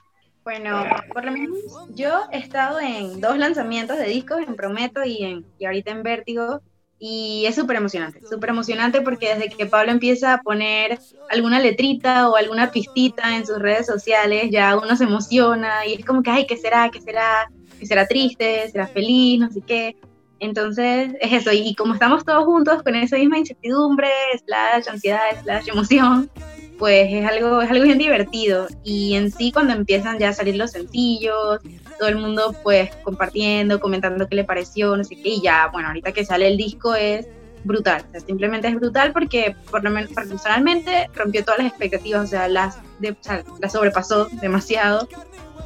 [0.49, 0.83] Bueno,
[1.13, 1.59] por lo menos
[1.95, 6.03] yo he estado en dos lanzamientos de discos, en Prometo y, en, y ahorita en
[6.03, 6.63] Vértigo,
[6.99, 12.31] y es súper emocionante, súper emocionante porque desde que Pablo empieza a poner alguna letrita
[12.31, 16.31] o alguna pistita en sus redes sociales, ya uno se emociona y es como que,
[16.31, 16.89] ay, ¿qué será?
[16.91, 17.51] ¿Qué será?
[17.79, 18.71] ¿Qué será triste?
[18.71, 19.41] ¿Será feliz?
[19.41, 19.97] No sé qué.
[20.41, 24.09] Entonces es eso, y como estamos todos juntos con esa misma incertidumbre,
[24.47, 26.31] slash ansiedad, slash emoción,
[26.79, 28.69] pues es algo, es algo bien divertido.
[28.85, 31.61] Y en sí, cuando empiezan ya a salir los sencillos,
[31.99, 35.89] todo el mundo pues compartiendo, comentando qué le pareció, no sé qué, y ya, bueno,
[35.89, 37.27] ahorita que sale el disco es
[37.65, 39.83] brutal, o sea, simplemente es brutal porque por
[40.15, 45.09] personalmente rompió todas las expectativas, o sea, las, de, o sobrepasó demasiado.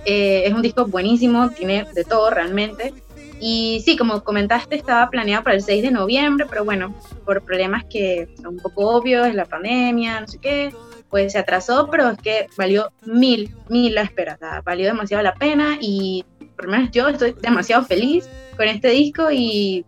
[0.04, 2.92] Eh, es un disco buenísimo, tiene de todo realmente.
[3.40, 6.94] Y sí, como comentaste, estaba planeado para el 6 de noviembre, pero bueno,
[7.24, 10.72] por problemas que son un poco obvios, la pandemia, no sé qué,
[11.12, 15.76] pues se atrasó, pero es que valió mil, mil la espera, valió demasiado la pena
[15.78, 16.24] y
[16.56, 19.84] por lo menos yo estoy demasiado feliz con este disco y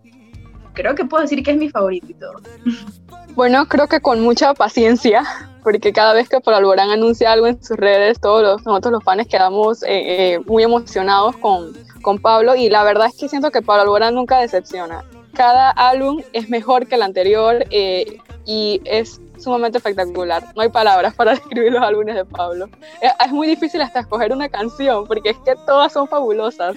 [0.75, 2.35] creo que puedo decir que es mi favorito y todo.
[3.35, 5.25] Bueno, creo que con mucha paciencia,
[5.65, 9.03] porque cada vez que Por Alborán anuncia algo en sus redes, todos los, nosotros los
[9.03, 9.89] fans quedamos eh,
[10.35, 14.15] eh, muy emocionados con, con Pablo y la verdad es que siento que Pablo Alborán
[14.15, 15.03] nunca decepciona.
[15.33, 20.45] Cada álbum es mejor que el anterior eh, y es sumamente espectacular.
[20.57, 22.69] No hay palabras para describir los álbumes de Pablo.
[23.01, 26.77] Es, es, muy difícil hasta escoger una canción porque es que todas son fabulosas.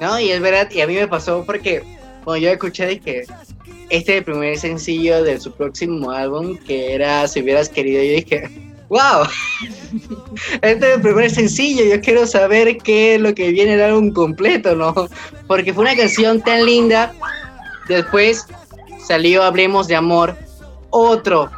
[0.00, 1.82] No, y es verdad, y a mí me pasó porque
[2.24, 3.24] cuando yo escuché de que
[3.90, 8.10] este es el primer sencillo de su próximo álbum, que era Si hubieras querido, yo
[8.10, 8.50] dije,
[8.88, 9.22] wow,
[10.62, 14.12] este es el primer sencillo, yo quiero saber qué es lo que viene el álbum
[14.12, 15.08] completo, ¿no?
[15.46, 17.14] Porque fue una canción tan linda.
[17.88, 18.46] Después
[19.06, 20.36] salió Hablemos de Amor,
[20.90, 21.50] otro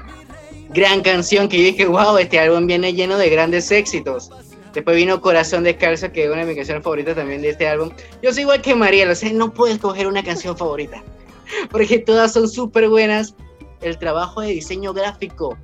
[0.72, 4.30] gran canción que yo dije, wow, este álbum viene lleno de grandes éxitos.
[4.72, 7.90] Después vino Corazón Descalzo, que es una de mis canciones favoritas también de este álbum.
[8.22, 11.02] Yo soy igual que María, no puedo escoger una canción favorita,
[11.70, 13.34] porque todas son súper buenas.
[13.80, 15.56] El trabajo de diseño gráfico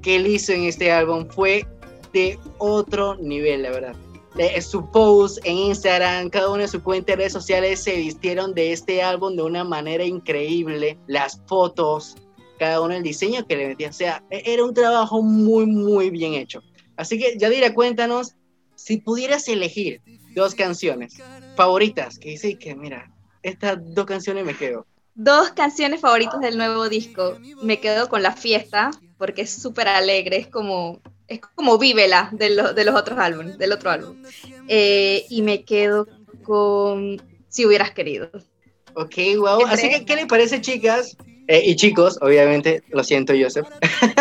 [0.00, 1.66] que él hizo en este álbum fue
[2.12, 3.96] de otro nivel, la verdad.
[4.60, 8.72] Su post en Instagram, cada uno de sus cuentas de redes sociales se vistieron de
[8.72, 10.96] este álbum de una manera increíble.
[11.08, 12.14] Las fotos,
[12.58, 13.90] cada uno el diseño que le metía.
[13.90, 16.62] O sea, era un trabajo muy, muy bien hecho.
[16.96, 18.34] Así que, Yadira, cuéntanos,
[18.74, 20.02] si pudieras elegir
[20.34, 21.16] dos canciones
[21.56, 23.10] favoritas, que dice que, mira,
[23.42, 24.86] estas dos canciones me quedo.
[25.14, 27.38] Dos canciones favoritas del nuevo disco.
[27.62, 32.50] Me quedo con La Fiesta, porque es súper alegre, es como, es como Vívela de,
[32.50, 34.22] lo, de los otros álbumes, del otro álbum.
[34.68, 36.06] Eh, y me quedo
[36.44, 38.30] con Si hubieras querido.
[38.94, 39.66] Ok, wow.
[39.66, 41.16] Así que, ¿qué le parece, chicas?
[41.48, 43.66] Eh, y chicos, obviamente, lo siento, Joseph.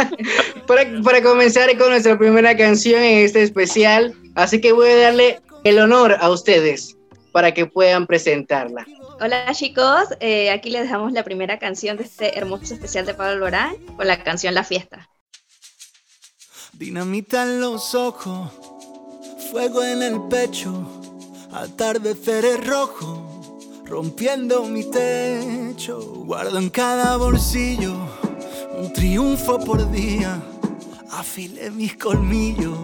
[0.67, 5.41] para, para, comenzar con nuestra primera canción en este especial, así que voy a darle
[5.65, 6.95] el honor a ustedes
[7.33, 8.85] para que puedan presentarla.
[9.19, 13.33] Hola chicos, eh, aquí les dejamos la primera canción de este hermoso especial de Pablo
[13.33, 15.09] Alborán con la canción La Fiesta.
[16.73, 18.51] Dinamita en los ojos,
[19.51, 20.87] fuego en el pecho,
[21.51, 23.26] atardeceres rojo,
[23.87, 25.99] rompiendo mi techo.
[26.25, 27.95] Guardo en cada bolsillo
[28.77, 30.41] un triunfo por día,
[31.11, 32.77] afilé mis colmillos.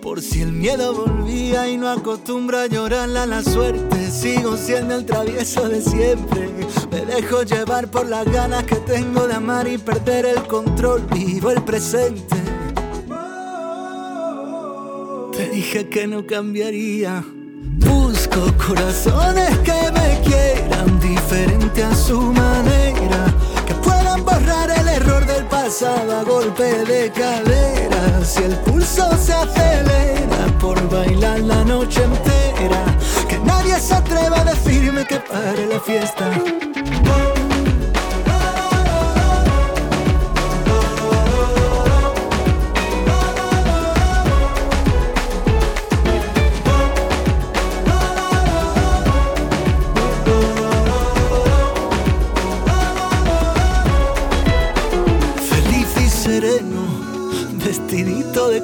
[0.00, 4.96] Por si el miedo volvía y no acostumbro a llorarle a la suerte, sigo siendo
[4.96, 6.48] el travieso de siempre.
[6.90, 11.06] Me dejo llevar por las ganas que tengo de amar y perder el control.
[11.12, 12.36] Vivo el presente.
[15.32, 17.24] Te dije que no cambiaría.
[18.30, 23.26] Corazones que me quieran diferente a su manera.
[23.66, 28.24] Que puedan borrar el error del pasado a golpe de cadera.
[28.24, 32.84] Si el pulso se acelera por bailar la noche entera.
[33.28, 36.30] Que nadie se atreva a decirme que pare la fiesta.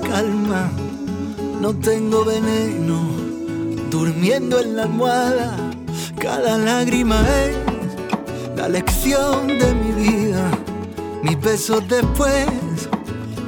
[0.00, 0.70] Calma.
[1.60, 3.00] No tengo veneno,
[3.90, 5.56] durmiendo en la almohada.
[6.18, 7.56] Cada lágrima es
[8.56, 10.50] la lección de mi vida.
[11.22, 12.46] Mis besos después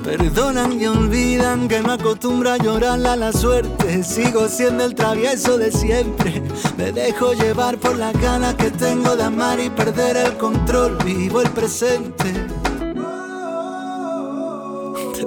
[0.05, 4.03] perdonan y olvidan que no acostumbro a llorarle a la suerte.
[4.03, 6.42] Sigo siendo el travieso de siempre.
[6.76, 10.96] Me dejo llevar por las ganas que tengo de amar y perder el control.
[11.05, 12.57] Vivo el presente.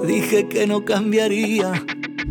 [0.06, 1.72] Dije que no cambiaría.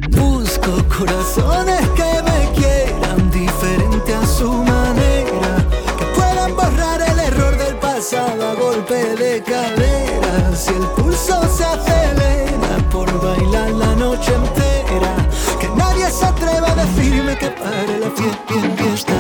[0.10, 5.66] Busco corazones que me quieran diferente a su manera.
[5.98, 10.56] Que puedan borrar el error del pasado a golpe de cadera.
[10.56, 15.16] Si el pulso se acelera por bailar la noche entera.
[15.60, 19.14] Que nadie se atreva a decirme que pare la fie- fiesta.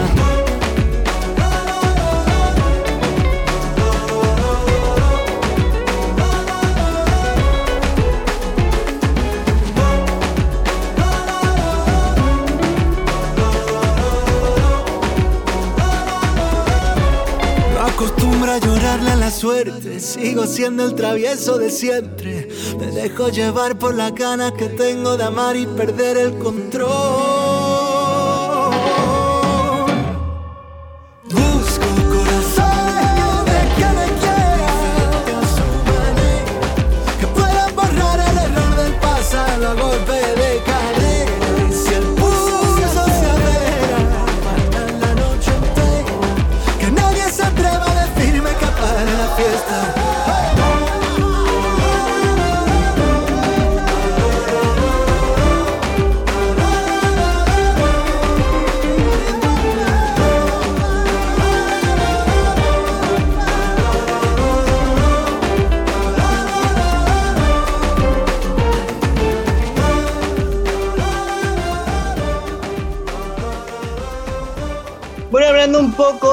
[18.99, 22.49] A la suerte, sigo siendo el travieso de siempre.
[22.77, 27.40] Me dejo llevar por las ganas que tengo de amar y perder el control.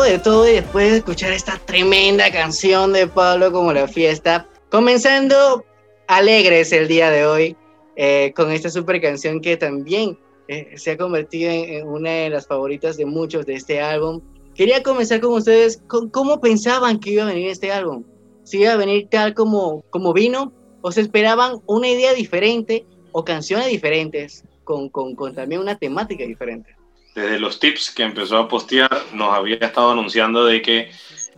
[0.08, 5.66] De todo y después de escuchar esta tremenda canción de Pablo como la fiesta, comenzando
[6.06, 7.56] alegres el día de hoy
[7.94, 12.30] eh, con esta super canción que también eh, se ha convertido en, en una de
[12.30, 14.22] las favoritas de muchos de este álbum.
[14.54, 18.02] Quería comenzar con ustedes, con ¿cómo pensaban que iba a venir este álbum?
[18.44, 20.54] ¿Si iba a venir tal como, como vino?
[20.80, 26.24] ¿O se esperaban una idea diferente o canciones diferentes con, con, con también una temática
[26.24, 26.77] diferente?
[27.18, 30.90] Desde los tips que empezó a postear, nos había estado anunciando de que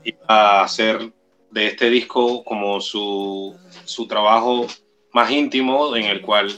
[0.05, 1.13] iba a hacer
[1.51, 4.67] de este disco como su, su trabajo
[5.13, 6.51] más íntimo, en el cual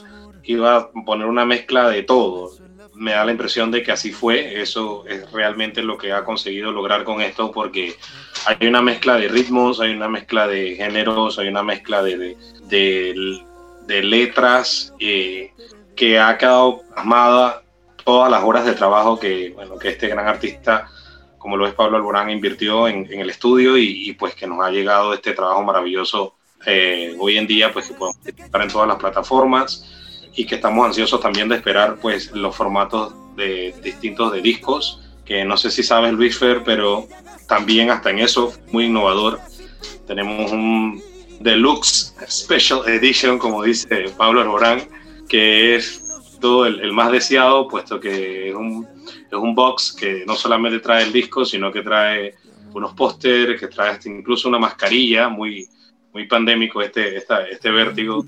[0.43, 2.51] iba a poner una mezcla de todo.
[2.93, 6.71] Me da la impresión de que así fue, eso es realmente lo que ha conseguido
[6.71, 7.95] lograr con esto, porque
[8.45, 12.37] hay una mezcla de ritmos, hay una mezcla de géneros, hay una mezcla de, de,
[12.65, 13.41] de,
[13.87, 15.51] de letras eh,
[15.95, 17.62] que ha quedado plasmada
[18.03, 20.89] todas las horas de trabajo que, bueno, que este gran artista,
[21.37, 24.63] como lo es Pablo Alborán, invirtió en, en el estudio y, y, pues que nos
[24.63, 26.35] ha llegado este trabajo maravilloso
[26.65, 29.85] eh, hoy en día, pues que podemos estar en todas las plataformas
[30.35, 35.43] y que estamos ansiosos también de esperar pues los formatos de, distintos de discos, que
[35.43, 37.07] no sé si sabes Luis Fer, pero
[37.47, 39.39] también hasta en eso, muy innovador.
[40.07, 41.03] Tenemos un
[41.39, 44.87] Deluxe Special Edition, como dice Pablo Alborán,
[45.27, 46.02] que es
[46.65, 51.13] el, más deseado, puesto que es un, es un box que no solamente trae el
[51.13, 52.35] disco, sino que trae
[52.73, 55.67] unos pósteres, que trae hasta incluso una mascarilla, muy,
[56.13, 58.25] muy pandémico este, este vértigo.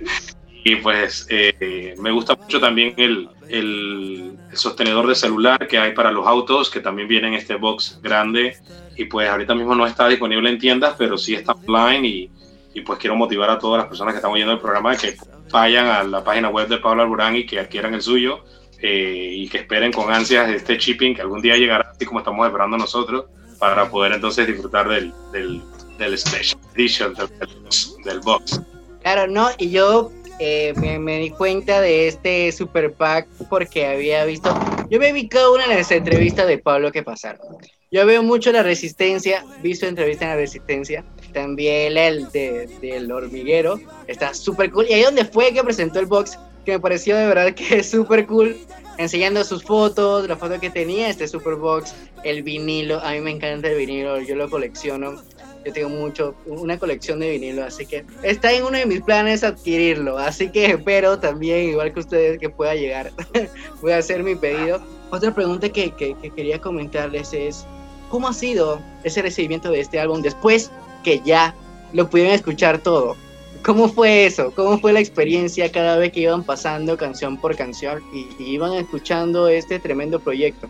[0.64, 5.92] y pues eh, me gusta mucho también el, el, el sostenedor de celular que hay
[5.92, 8.56] para los autos, que también viene en este box grande.
[8.96, 12.30] Y pues ahorita mismo no está disponible en tiendas, pero sí está online y,
[12.74, 15.16] y pues quiero motivar a todas las personas que están oyendo el programa que
[15.50, 18.44] vayan a la página web de Pablo Alburán y que adquieran el suyo
[18.80, 22.46] eh, y que esperen con ansias este shipping que algún día llegará, así como estamos
[22.46, 23.26] esperando nosotros,
[23.58, 25.62] para poder entonces disfrutar del, del,
[25.98, 27.28] del Special Edition, del,
[28.04, 28.60] del box.
[29.02, 34.24] Claro, no, y yo eh, me, me di cuenta de este super pack porque había
[34.24, 34.52] visto,
[34.90, 37.40] yo me vi cada una de las entrevistas de Pablo que pasaron.
[37.90, 43.80] Yo veo mucho la resistencia, visto entrevista en la resistencia, también el de, del hormiguero,
[44.06, 44.86] está súper cool.
[44.88, 47.90] Y ahí donde fue que presentó el box, que me pareció de verdad que es
[47.90, 48.56] súper cool,
[48.98, 53.30] enseñando sus fotos, la foto que tenía este super box, el vinilo, a mí me
[53.30, 55.20] encanta el vinilo, yo lo colecciono.
[55.64, 59.44] Yo tengo mucho, una colección de vinilo, así que está en uno de mis planes
[59.44, 60.18] adquirirlo.
[60.18, 63.12] Así que espero también, igual que ustedes, que pueda llegar.
[63.80, 64.82] Voy a hacer mi pedido.
[65.10, 67.64] Otra pregunta que, que, que quería comentarles es,
[68.08, 70.72] ¿cómo ha sido ese recibimiento de este álbum después
[71.02, 71.54] que ya
[71.92, 73.16] lo pudieron escuchar todo?
[73.64, 74.52] ¿Cómo fue eso?
[74.56, 79.46] ¿Cómo fue la experiencia cada vez que iban pasando canción por canción y, iban escuchando
[79.48, 80.68] este tremendo proyecto?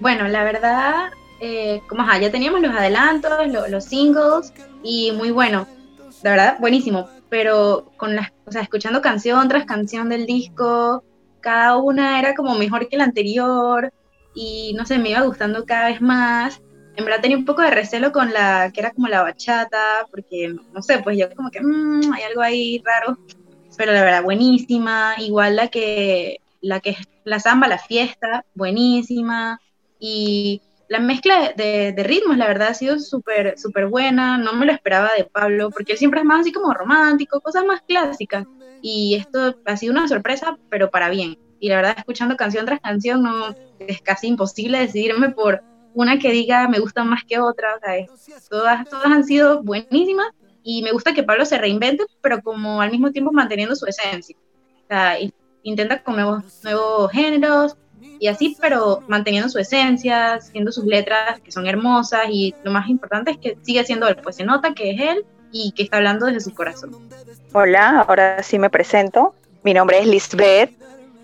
[0.00, 1.10] Bueno, la verdad,
[1.40, 4.52] eh, como ya teníamos los adelantos, lo- los singles,
[4.82, 5.68] y muy bueno,
[6.22, 11.04] la verdad, buenísimo, pero con las, o sea, escuchando canción tras canción del disco,
[11.40, 13.90] cada una era como mejor que la anterior,
[14.34, 16.60] y no sé, me iba gustando cada vez más.
[16.96, 20.54] En verdad tenía un poco de recelo con la que era como la bachata, porque
[20.72, 23.18] no sé, pues yo como que "Mm, hay algo ahí raro,
[23.76, 29.60] pero la verdad buenísima, igual la que la que la samba, la fiesta, buenísima,
[29.98, 34.36] y la mezcla de, de ritmos, la verdad, ha sido súper, súper buena.
[34.38, 37.64] No me lo esperaba de Pablo, porque él siempre es más así como romántico, cosas
[37.64, 38.44] más clásicas.
[38.80, 41.36] Y esto ha sido una sorpresa, pero para bien.
[41.58, 45.62] Y la verdad, escuchando canción tras canción, no, es casi imposible decidirme por
[45.94, 47.74] una que diga me gusta más que otra.
[47.76, 47.78] O
[48.48, 50.28] todas, todas han sido buenísimas.
[50.64, 54.36] Y me gusta que Pablo se reinvente, pero como al mismo tiempo manteniendo su esencia.
[54.36, 55.34] O sea, in-
[55.64, 57.76] intenta con nuevos, nuevos géneros,
[58.20, 62.88] y así, pero manteniendo su esencia, haciendo sus letras que son hermosas y lo más
[62.88, 65.96] importante es que sigue siendo él, pues se nota que es él y que está
[65.96, 66.96] hablando desde su corazón.
[67.52, 69.34] Hola, ahora sí me presento.
[69.64, 70.70] Mi nombre es Lisbeth.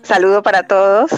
[0.03, 1.11] Saludo para todos.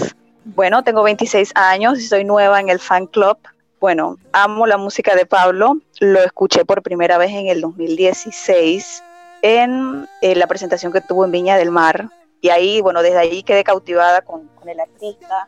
[0.44, 3.38] Bueno, tengo 26 años y soy nueva en el fan club.
[3.80, 5.78] Bueno, amo la música de Pablo.
[6.00, 9.04] Lo escuché por primera vez en el 2016
[9.44, 12.10] en eh, la presentación que tuvo en Viña del Mar.
[12.42, 15.48] Y ahí, bueno, desde ahí quedé cautivada con, con el artista.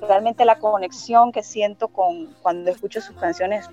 [0.00, 3.66] Realmente la conexión que siento con cuando escucho sus canciones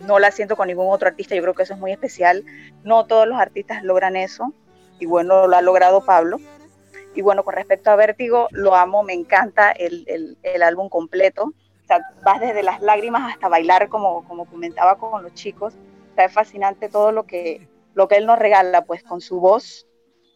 [0.00, 1.34] no la siento con ningún otro artista.
[1.34, 2.44] Yo creo que eso es muy especial.
[2.82, 4.52] No todos los artistas logran eso.
[4.98, 6.38] Y bueno, lo ha logrado Pablo.
[7.14, 11.44] Y bueno, con respecto a Vértigo, lo amo, me encanta el, el, el álbum completo.
[11.44, 15.74] O sea, vas desde las lágrimas hasta bailar, como, como comentaba con los chicos.
[15.74, 19.38] O sea, es fascinante todo lo que, lo que él nos regala, pues, con su
[19.38, 19.86] voz.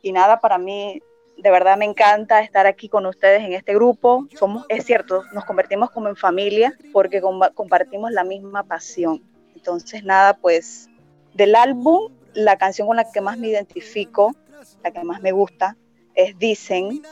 [0.03, 1.03] Y nada, para mí,
[1.37, 4.27] de verdad me encanta estar aquí con ustedes en este grupo.
[4.39, 9.23] Somos, es cierto, nos convertimos como en familia porque compartimos la misma pasión.
[9.55, 10.89] Entonces, nada, pues,
[11.35, 14.33] del álbum, la canción con la que más me identifico,
[14.85, 15.77] la que más me gusta,
[16.19, 17.03] es Dicen.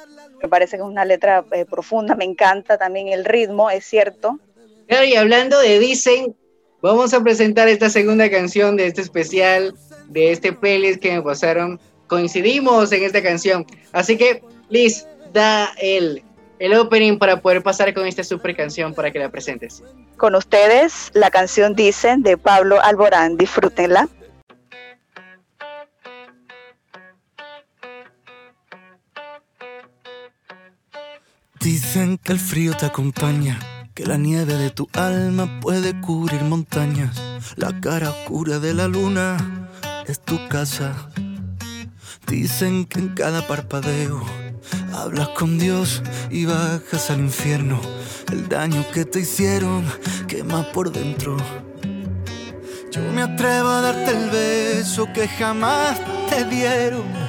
[0.42, 4.38] Me parece que es una letra eh, profunda, me encanta también el ritmo, es cierto.
[4.88, 6.36] Claro, y hablando de Dicen,
[6.82, 9.74] vamos a presentar esta segunda canción de este especial,
[10.08, 11.80] de este playlist que me pasaron.
[12.08, 13.64] Coincidimos en esta canción.
[13.92, 16.22] Así que, Liz, da el,
[16.58, 19.82] el opening para poder pasar con esta super canción para que la presentes.
[20.16, 24.08] Con ustedes, la canción Dicen de Pablo Alborán, disfrútenla.
[31.66, 33.58] Dicen que el frío te acompaña,
[33.92, 37.20] que la nieve de tu alma puede cubrir montañas.
[37.56, 39.68] La cara oscura de la luna
[40.06, 40.94] es tu casa.
[42.28, 44.22] Dicen que en cada parpadeo
[44.94, 47.80] hablas con Dios y bajas al infierno.
[48.30, 49.84] El daño que te hicieron
[50.28, 51.36] quema por dentro.
[52.92, 56.00] Yo me atrevo a darte el beso que jamás
[56.30, 57.25] te dieron.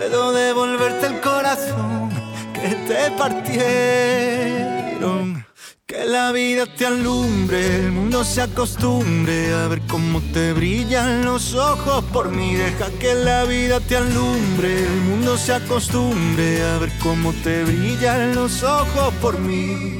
[0.00, 2.08] Puedo devolverte el corazón
[2.54, 5.44] que te partieron.
[5.84, 11.54] Que la vida te alumbre, el mundo se acostumbre a ver cómo te brillan los
[11.54, 12.54] ojos por mí.
[12.54, 18.34] Deja que la vida te alumbre, el mundo se acostumbre a ver cómo te brillan
[18.34, 19.99] los ojos por mí.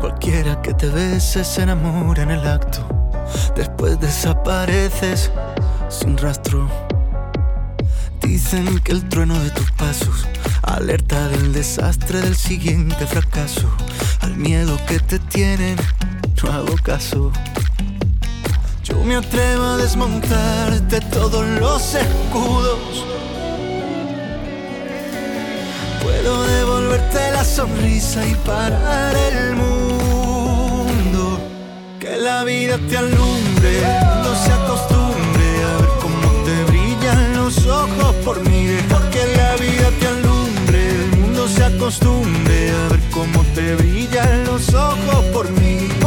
[0.00, 2.80] Cualquiera que te bese se enamora en el acto.
[3.54, 5.30] Después desapareces
[5.90, 6.66] sin rastro.
[8.22, 10.26] Dicen que el trueno de tus pasos
[10.62, 13.68] alerta del desastre del siguiente fracaso.
[14.20, 15.76] Al miedo que te tienen,
[16.42, 17.30] no hago caso.
[18.82, 23.04] Yo me atrevo a desmontarte todos los escudos.
[26.02, 26.41] Puedo
[27.44, 31.40] sonrisa y parar el mundo.
[31.98, 33.80] Que la vida te alumbre,
[34.24, 38.66] no se acostumbre a ver cómo te brillan los ojos por mí.
[38.66, 44.44] Deja que la vida te alumbre, el mundo se acostumbre a ver cómo te brillan
[44.44, 46.01] los ojos por mí.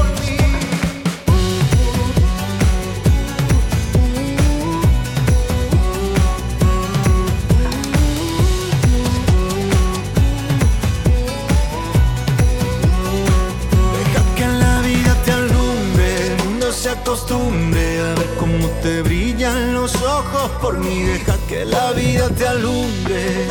[17.06, 21.04] Acostumbre a ver cómo te brillan los ojos por mí.
[21.04, 23.48] Deja que la vida te alumbre.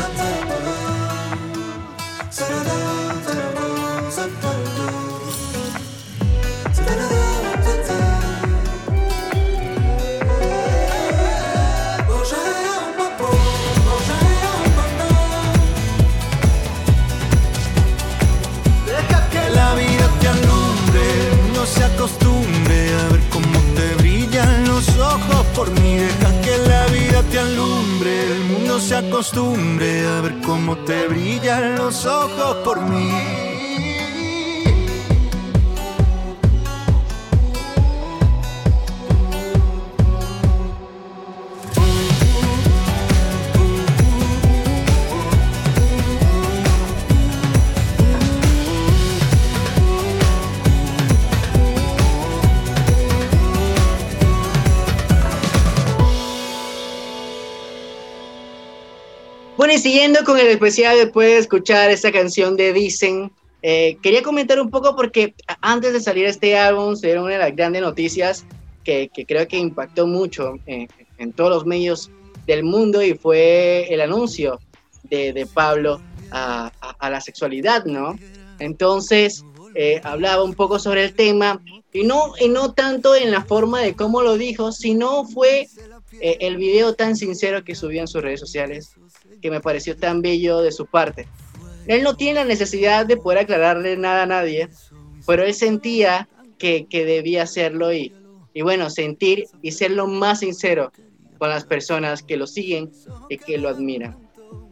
[29.15, 33.54] Acostumbre a ver cómo te brillan los ojos por mí.
[59.85, 63.31] Siguiendo con el especial, después de escuchar esta canción de Dicen,
[63.61, 67.39] eh, quería comentar un poco porque antes de salir este álbum se dieron una de
[67.41, 68.47] las grandes noticias
[68.83, 72.11] que, que creo que impactó mucho en, en todos los medios
[72.47, 74.63] del mundo y fue el anuncio
[75.03, 78.19] de, de Pablo a, a- a la sexualidad, ¿no?
[78.59, 81.61] Entonces, eh, hablaba un poco sobre el tema
[81.93, 85.69] y no, y no tanto en la forma de cómo lo dijo, sino fue
[86.21, 88.97] eh, el video tan sincero que subió en sus redes sociales
[89.41, 91.27] que me pareció tan bello de su parte.
[91.87, 94.69] Él no tiene la necesidad de poder aclararle nada a nadie,
[95.27, 98.13] pero él sentía que, que debía hacerlo y,
[98.55, 100.93] y bueno, sentir y ser lo más sincero
[101.39, 102.91] con las personas que lo siguen
[103.29, 104.17] y que lo admiran.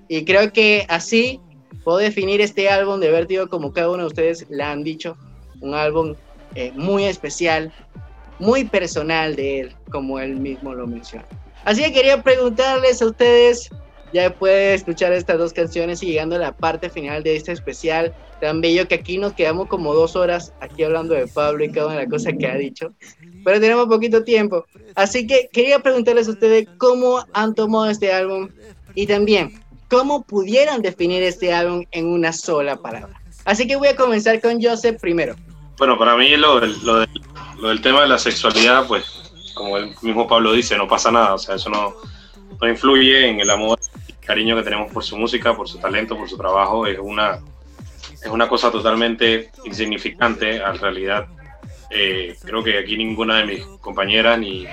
[0.08, 1.40] Y creo que así
[1.84, 5.16] puedo definir este álbum de Vértigo como cada uno de ustedes le han dicho,
[5.60, 6.14] un álbum
[6.54, 7.72] eh, muy especial,
[8.42, 11.24] muy personal de él, como él mismo lo menciona.
[11.64, 13.70] Así que quería preguntarles a ustedes,
[14.12, 17.52] ya después de escuchar estas dos canciones y llegando a la parte final de este
[17.52, 21.70] especial tan bello que aquí nos quedamos como dos horas aquí hablando de Pablo y
[21.70, 22.92] cada una de las cosas que ha dicho,
[23.44, 24.66] pero tenemos poquito tiempo.
[24.96, 28.48] Así que quería preguntarles a ustedes cómo han tomado este álbum
[28.96, 29.52] y también
[29.88, 33.22] cómo pudieran definir este álbum en una sola palabra.
[33.44, 35.36] Así que voy a comenzar con Joseph primero.
[35.78, 37.08] Bueno, para mí lo, lo, del,
[37.62, 39.04] lo del tema de la sexualidad, pues,
[39.54, 41.94] como el mismo Pablo dice, no pasa nada, o sea, eso no,
[42.60, 46.16] no influye en el amor, el cariño que tenemos por su música, por su talento,
[46.16, 47.38] por su trabajo, es una,
[48.20, 51.26] es una cosa totalmente insignificante, en realidad.
[51.90, 54.66] eh, creo que aquí ninguna de mis compañeras ni,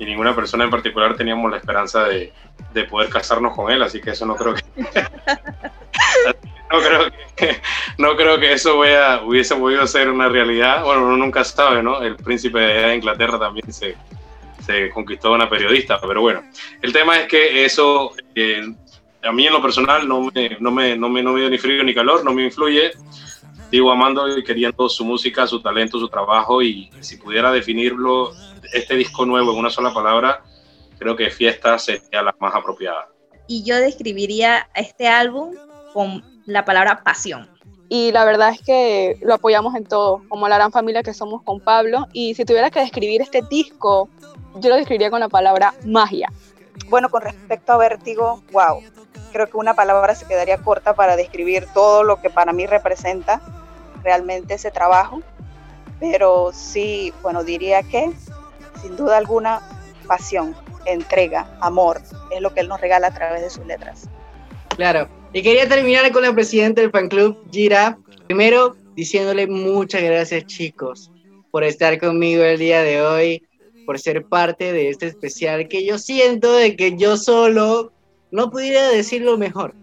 [0.00, 2.32] ni ninguna persona en particular teníamos la esperanza de,
[2.72, 4.62] de poder casarnos con él, así que eso no creo que,
[6.70, 7.56] no creo que,
[7.98, 10.84] no creo que eso vea- hubiese podido ser una realidad.
[10.84, 12.02] Bueno, uno nunca sabe, ¿no?
[12.02, 13.96] El príncipe de Inglaterra también se,
[14.64, 16.42] se conquistó a una periodista, pero bueno,
[16.82, 18.62] el tema es que eso eh,
[19.22, 21.58] a mí en lo personal no me, no, me, no, me, no me dio ni
[21.58, 22.92] frío ni calor, no me influye.
[23.70, 28.32] Sigo amando y queriendo su música, su talento, su trabajo y si pudiera definirlo,
[28.72, 30.44] este disco nuevo en una sola palabra,
[30.98, 33.08] creo que Fiesta sería la más apropiada.
[33.48, 35.56] Y yo describiría este álbum
[35.92, 37.48] con la palabra pasión.
[37.88, 41.42] Y la verdad es que lo apoyamos en todo, como la gran familia que somos
[41.42, 42.06] con Pablo.
[42.12, 44.08] Y si tuviera que describir este disco,
[44.56, 46.28] yo lo describiría con la palabra magia.
[46.88, 48.82] Bueno, con respecto a Vértigo, wow,
[49.32, 53.40] creo que una palabra se quedaría corta para describir todo lo que para mí representa
[54.02, 55.22] realmente ese trabajo,
[55.98, 58.12] pero sí, bueno, diría que
[58.80, 59.60] sin duda alguna
[60.06, 64.08] pasión, entrega, amor, es lo que él nos regala a través de sus letras.
[64.68, 65.08] Claro.
[65.34, 67.98] Y quería terminar con la presidenta del fan club, Gira.
[68.28, 71.10] Primero, diciéndole muchas gracias chicos
[71.50, 73.42] por estar conmigo el día de hoy,
[73.84, 77.92] por ser parte de este especial que yo siento de que yo solo
[78.30, 79.74] no pudiera decirlo mejor.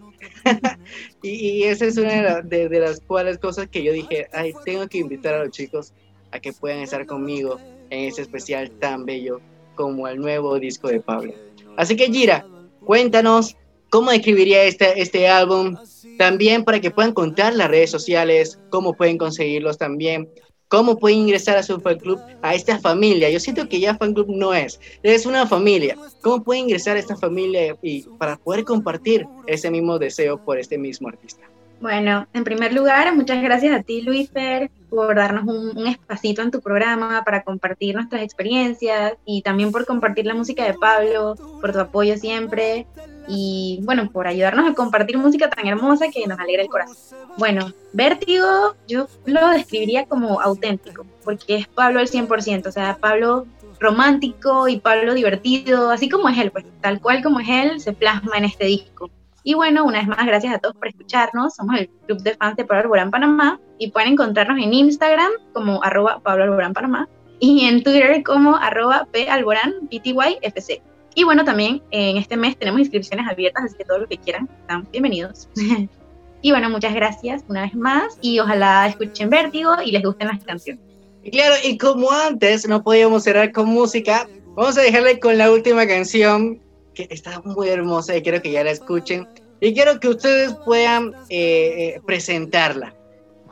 [1.22, 4.28] y, y, esa es una de, la, de, de, las cuales cosas que yo dije,
[4.32, 5.93] ay, tengo que invitar a los chicos
[6.32, 9.41] a que puedan estar conmigo en este especial tan bello
[9.76, 11.34] como el nuevo disco de Pablo.
[11.76, 12.45] Así que Gira,
[12.86, 13.58] cuéntanos
[13.92, 15.76] cómo describiría este, este álbum,
[16.18, 20.30] también para que puedan contar las redes sociales, cómo pueden conseguirlos también,
[20.70, 23.30] cómo pueden ingresar a su fan club, a esta familia.
[23.30, 25.98] Yo siento que ya fan club no es, es una familia.
[26.22, 30.78] ¿Cómo pueden ingresar a esta familia y para poder compartir ese mismo deseo por este
[30.78, 31.51] mismo artista?
[31.82, 36.51] Bueno, en primer lugar, muchas gracias a ti, Luisfer, por darnos un, un, espacito en
[36.51, 41.73] tu programa para compartir nuestras experiencias y también por compartir la música de Pablo, por
[41.73, 42.86] tu apoyo siempre
[43.27, 47.17] y bueno, por ayudarnos a compartir música tan hermosa que nos alegra el corazón.
[47.38, 53.47] Bueno, Vértigo yo lo describiría como auténtico, porque es Pablo al 100%, o sea, Pablo
[53.79, 57.93] romántico y Pablo divertido, así como es él, pues tal cual como es él, se
[57.93, 59.09] plasma en este disco.
[59.44, 61.56] Y bueno, una vez más, gracias a todos por escucharnos.
[61.56, 65.84] Somos el club de fans de Pablo Alborán Panamá y pueden encontrarnos en Instagram como
[65.84, 70.82] arroba Pablo Alborán Panamá y en Twitter como arroba Alborán PTYFC.
[71.16, 74.48] Y bueno, también en este mes tenemos inscripciones abiertas, así que todos los que quieran
[74.62, 75.50] están bienvenidos.
[76.42, 80.44] y bueno, muchas gracias una vez más y ojalá escuchen Vértigo y les gusten las
[80.44, 80.84] canciones.
[81.32, 85.86] Claro, y como antes no podíamos cerrar con música, vamos a dejarle con la última
[85.88, 86.60] canción
[86.94, 89.28] que está muy hermosa y quiero que ya la escuchen
[89.60, 92.94] y quiero que ustedes puedan eh, eh, presentarla.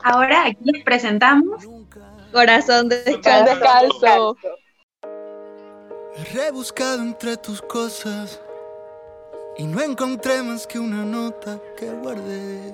[0.02, 1.64] Ahora aquí les presentamos
[2.32, 3.54] Corazón descalzo.
[3.54, 4.36] descalzo.
[6.16, 8.40] He rebuscado entre tus cosas
[9.56, 12.72] y no encontré más que una nota que guardé.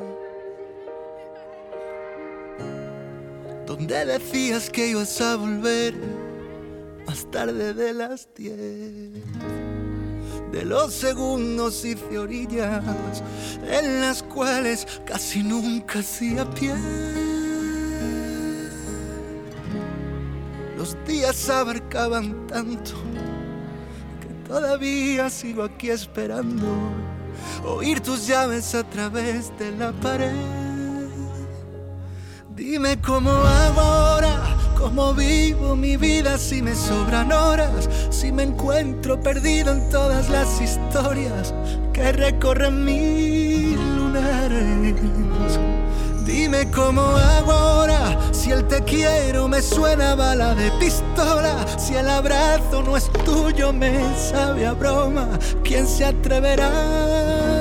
[3.67, 5.95] Donde decías que ibas a volver
[7.07, 9.66] más tarde de las 10
[10.53, 13.23] de los segundos hice orillas
[13.69, 16.75] en las cuales casi nunca hacía pie.
[20.77, 22.93] Los días abarcaban tanto
[24.21, 26.67] que todavía sigo aquí esperando
[27.65, 30.76] oír tus llaves a través de la pared.
[32.57, 34.33] Dime cómo hago ahora
[34.79, 40.59] cómo vivo mi vida si me sobran horas, si me encuentro perdido en todas las
[40.59, 41.53] historias
[41.93, 44.95] que recorren mil lunares.
[46.25, 52.09] Dime cómo hago ahora, si el te quiero me suena bala de pistola, si el
[52.09, 55.29] abrazo no es tuyo me sabe a broma,
[55.63, 56.71] ¿quién se atreverá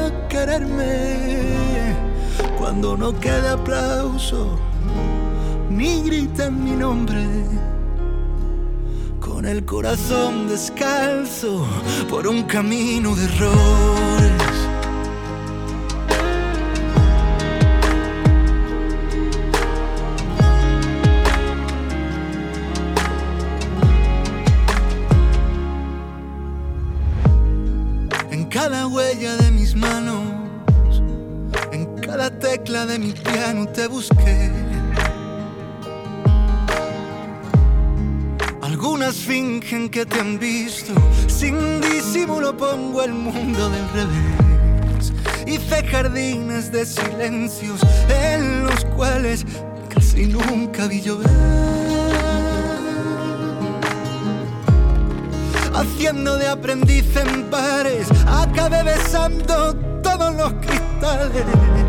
[0.07, 1.64] a quererme
[2.65, 4.57] cuando no quede aplauso?
[5.69, 7.23] ni gritan mi nombre.
[9.19, 11.63] Con el corazón descalzo
[12.09, 14.54] por un camino de errores.
[32.85, 34.51] De mi piano te busqué.
[38.61, 40.93] Algunas fingen que te han visto,
[41.27, 45.13] sin disimulo pongo el mundo del revés.
[45.47, 47.79] Hice jardines de silencios
[48.09, 49.45] en los cuales
[49.89, 51.29] casi nunca vi llover.
[55.73, 61.84] Haciendo de aprendiz en pares, acabé besando todos los cristales.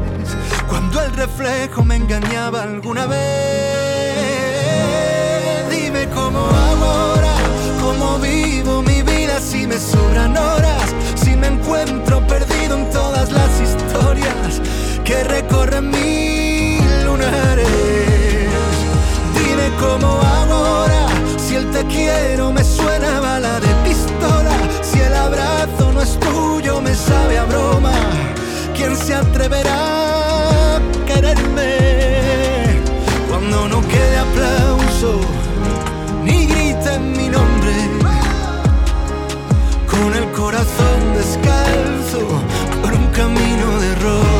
[0.87, 3.19] Cuando el reflejo me engañaba alguna vez,
[5.69, 7.35] dime cómo hago ahora,
[7.83, 13.51] cómo vivo mi vida si me sobran horas, si me encuentro perdido en todas las
[13.61, 14.63] historias
[15.05, 17.67] que recorren mil lunares.
[19.35, 25.01] Dime cómo hago ahora, si el te quiero me suena a bala de pistola, si
[25.01, 27.91] el abrazo no es tuyo me sabe a broma,
[28.77, 30.16] ¿quién se atreverá
[31.07, 32.81] quererme
[33.29, 35.21] cuando no quede aplauso?
[36.27, 37.75] ni griten mi nombre.
[39.91, 42.27] Con el corazón descalzo
[42.83, 44.36] por un camino de errores.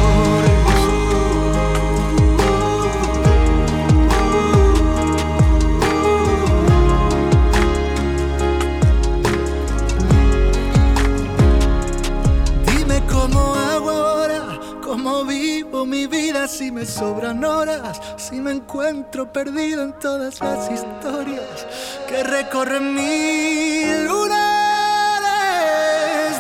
[16.49, 21.67] Si me sobran horas, si me encuentro perdido en todas las historias
[22.09, 25.27] que recorren mil lunares.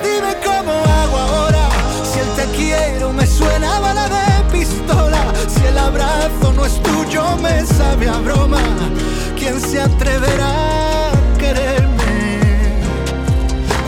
[0.02, 1.68] Dime cómo hago ahora,
[2.04, 7.36] si el te quiero me suena bala de pistola, si el abrazo no es tuyo
[7.38, 8.62] me sabe a broma,
[9.36, 12.40] ¿quién se atreverá a quererme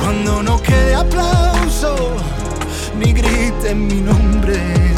[0.02, 2.16] cuando no quede aplauso?
[2.98, 4.97] ni griten mi nombre.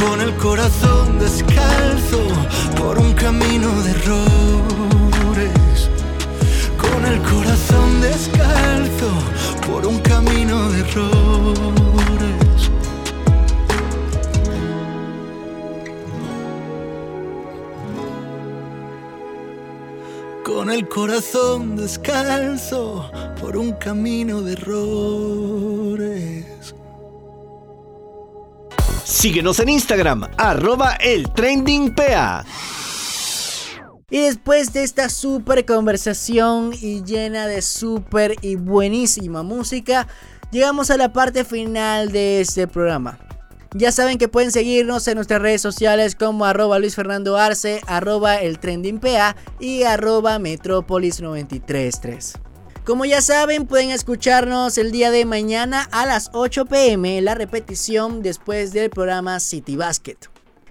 [0.00, 2.20] Con el corazón descalzo
[2.76, 5.90] por un camino de errores.
[6.76, 9.10] Con el corazón descalzo
[9.66, 12.70] por un camino de errores.
[20.44, 26.57] Con el corazón descalzo por un camino de errores.
[29.18, 31.92] Síguenos en Instagram, arroba el trending.
[34.10, 40.06] Y después de esta super conversación y llena de super y buenísima música,
[40.52, 43.18] llegamos a la parte final de este programa.
[43.74, 48.36] Ya saben que pueden seguirnos en nuestras redes sociales como arroba Luis Fernando Arce, arroba
[48.36, 49.00] el trending
[49.58, 52.34] y arroba Metrópolis 933.
[52.88, 58.22] Como ya saben, pueden escucharnos el día de mañana a las 8 pm la repetición
[58.22, 60.16] después del programa City Basket.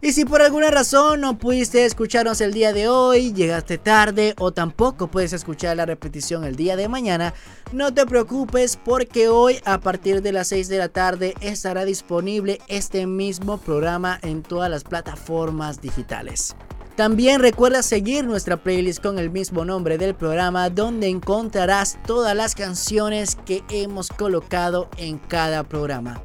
[0.01, 4.51] Y si por alguna razón no pudiste escucharnos el día de hoy, llegaste tarde o
[4.51, 7.35] tampoco puedes escuchar la repetición el día de mañana,
[7.71, 12.57] no te preocupes porque hoy a partir de las 6 de la tarde estará disponible
[12.67, 16.55] este mismo programa en todas las plataformas digitales.
[16.97, 22.55] También recuerda seguir nuestra playlist con el mismo nombre del programa donde encontrarás todas las
[22.55, 26.23] canciones que hemos colocado en cada programa.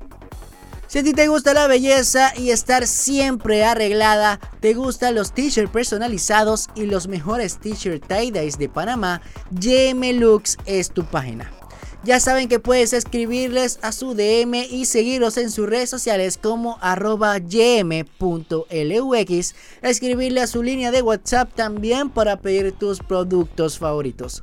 [0.87, 5.71] Si a ti te gusta la belleza y estar siempre arreglada, te gustan los t-shirts
[5.71, 9.21] personalizados y los mejores t-shirt tie-dyes de Panamá,
[9.51, 11.51] Looks es tu página.
[12.05, 16.79] Ya saben que puedes escribirles a su DM y seguirlos en sus redes sociales como
[16.81, 18.05] arroba ym.lux,
[19.83, 24.43] escribirle a su línea de WhatsApp también para pedir tus productos favoritos.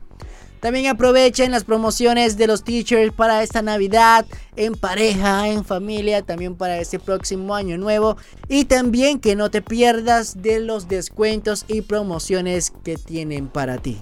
[0.61, 6.55] También aprovechen las promociones de los teachers para esta Navidad, en pareja, en familia, también
[6.55, 8.17] para este próximo año nuevo.
[8.47, 14.01] Y también que no te pierdas de los descuentos y promociones que tienen para ti.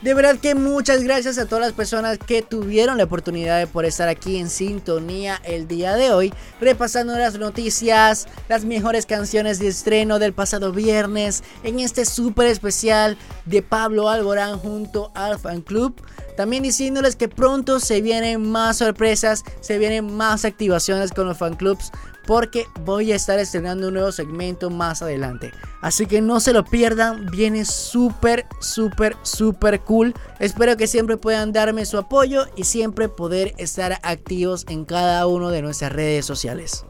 [0.00, 3.84] De verdad que muchas gracias a todas las personas que tuvieron la oportunidad de por
[3.84, 9.66] estar aquí en sintonía el día de hoy, repasando las noticias, las mejores canciones de
[9.66, 16.00] estreno del pasado viernes, en este súper especial de Pablo Alborán junto al fan club.
[16.38, 21.56] También diciéndoles que pronto se vienen más sorpresas, se vienen más activaciones con los fan
[21.56, 21.90] clubs
[22.28, 25.50] porque voy a estar estrenando un nuevo segmento más adelante.
[25.82, 30.14] Así que no se lo pierdan, viene súper, súper, súper cool.
[30.38, 35.50] Espero que siempre puedan darme su apoyo y siempre poder estar activos en cada una
[35.50, 36.84] de nuestras redes sociales.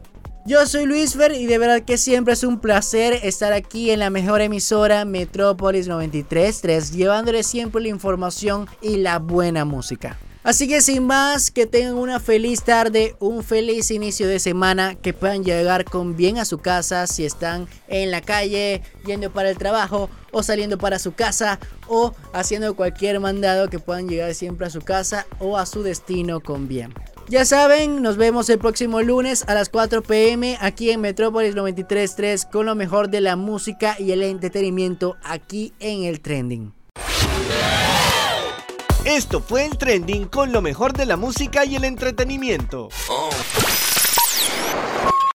[0.49, 3.99] Yo soy Luis Fer y de verdad que siempre es un placer estar aquí en
[3.99, 10.17] la mejor emisora Metrópolis 93.3, llevándole siempre la información y la buena música.
[10.41, 15.13] Así que sin más, que tengan una feliz tarde, un feliz inicio de semana, que
[15.13, 19.57] puedan llegar con bien a su casa si están en la calle, yendo para el
[19.59, 24.71] trabajo o saliendo para su casa o haciendo cualquier mandado que puedan llegar siempre a
[24.71, 26.91] su casa o a su destino con bien.
[27.29, 32.49] Ya saben, nos vemos el próximo lunes a las 4 pm aquí en Metrópolis 93.3
[32.49, 36.73] con lo mejor de la música y el entretenimiento aquí en el trending.
[39.05, 42.89] Esto fue el trending con lo mejor de la música y el entretenimiento.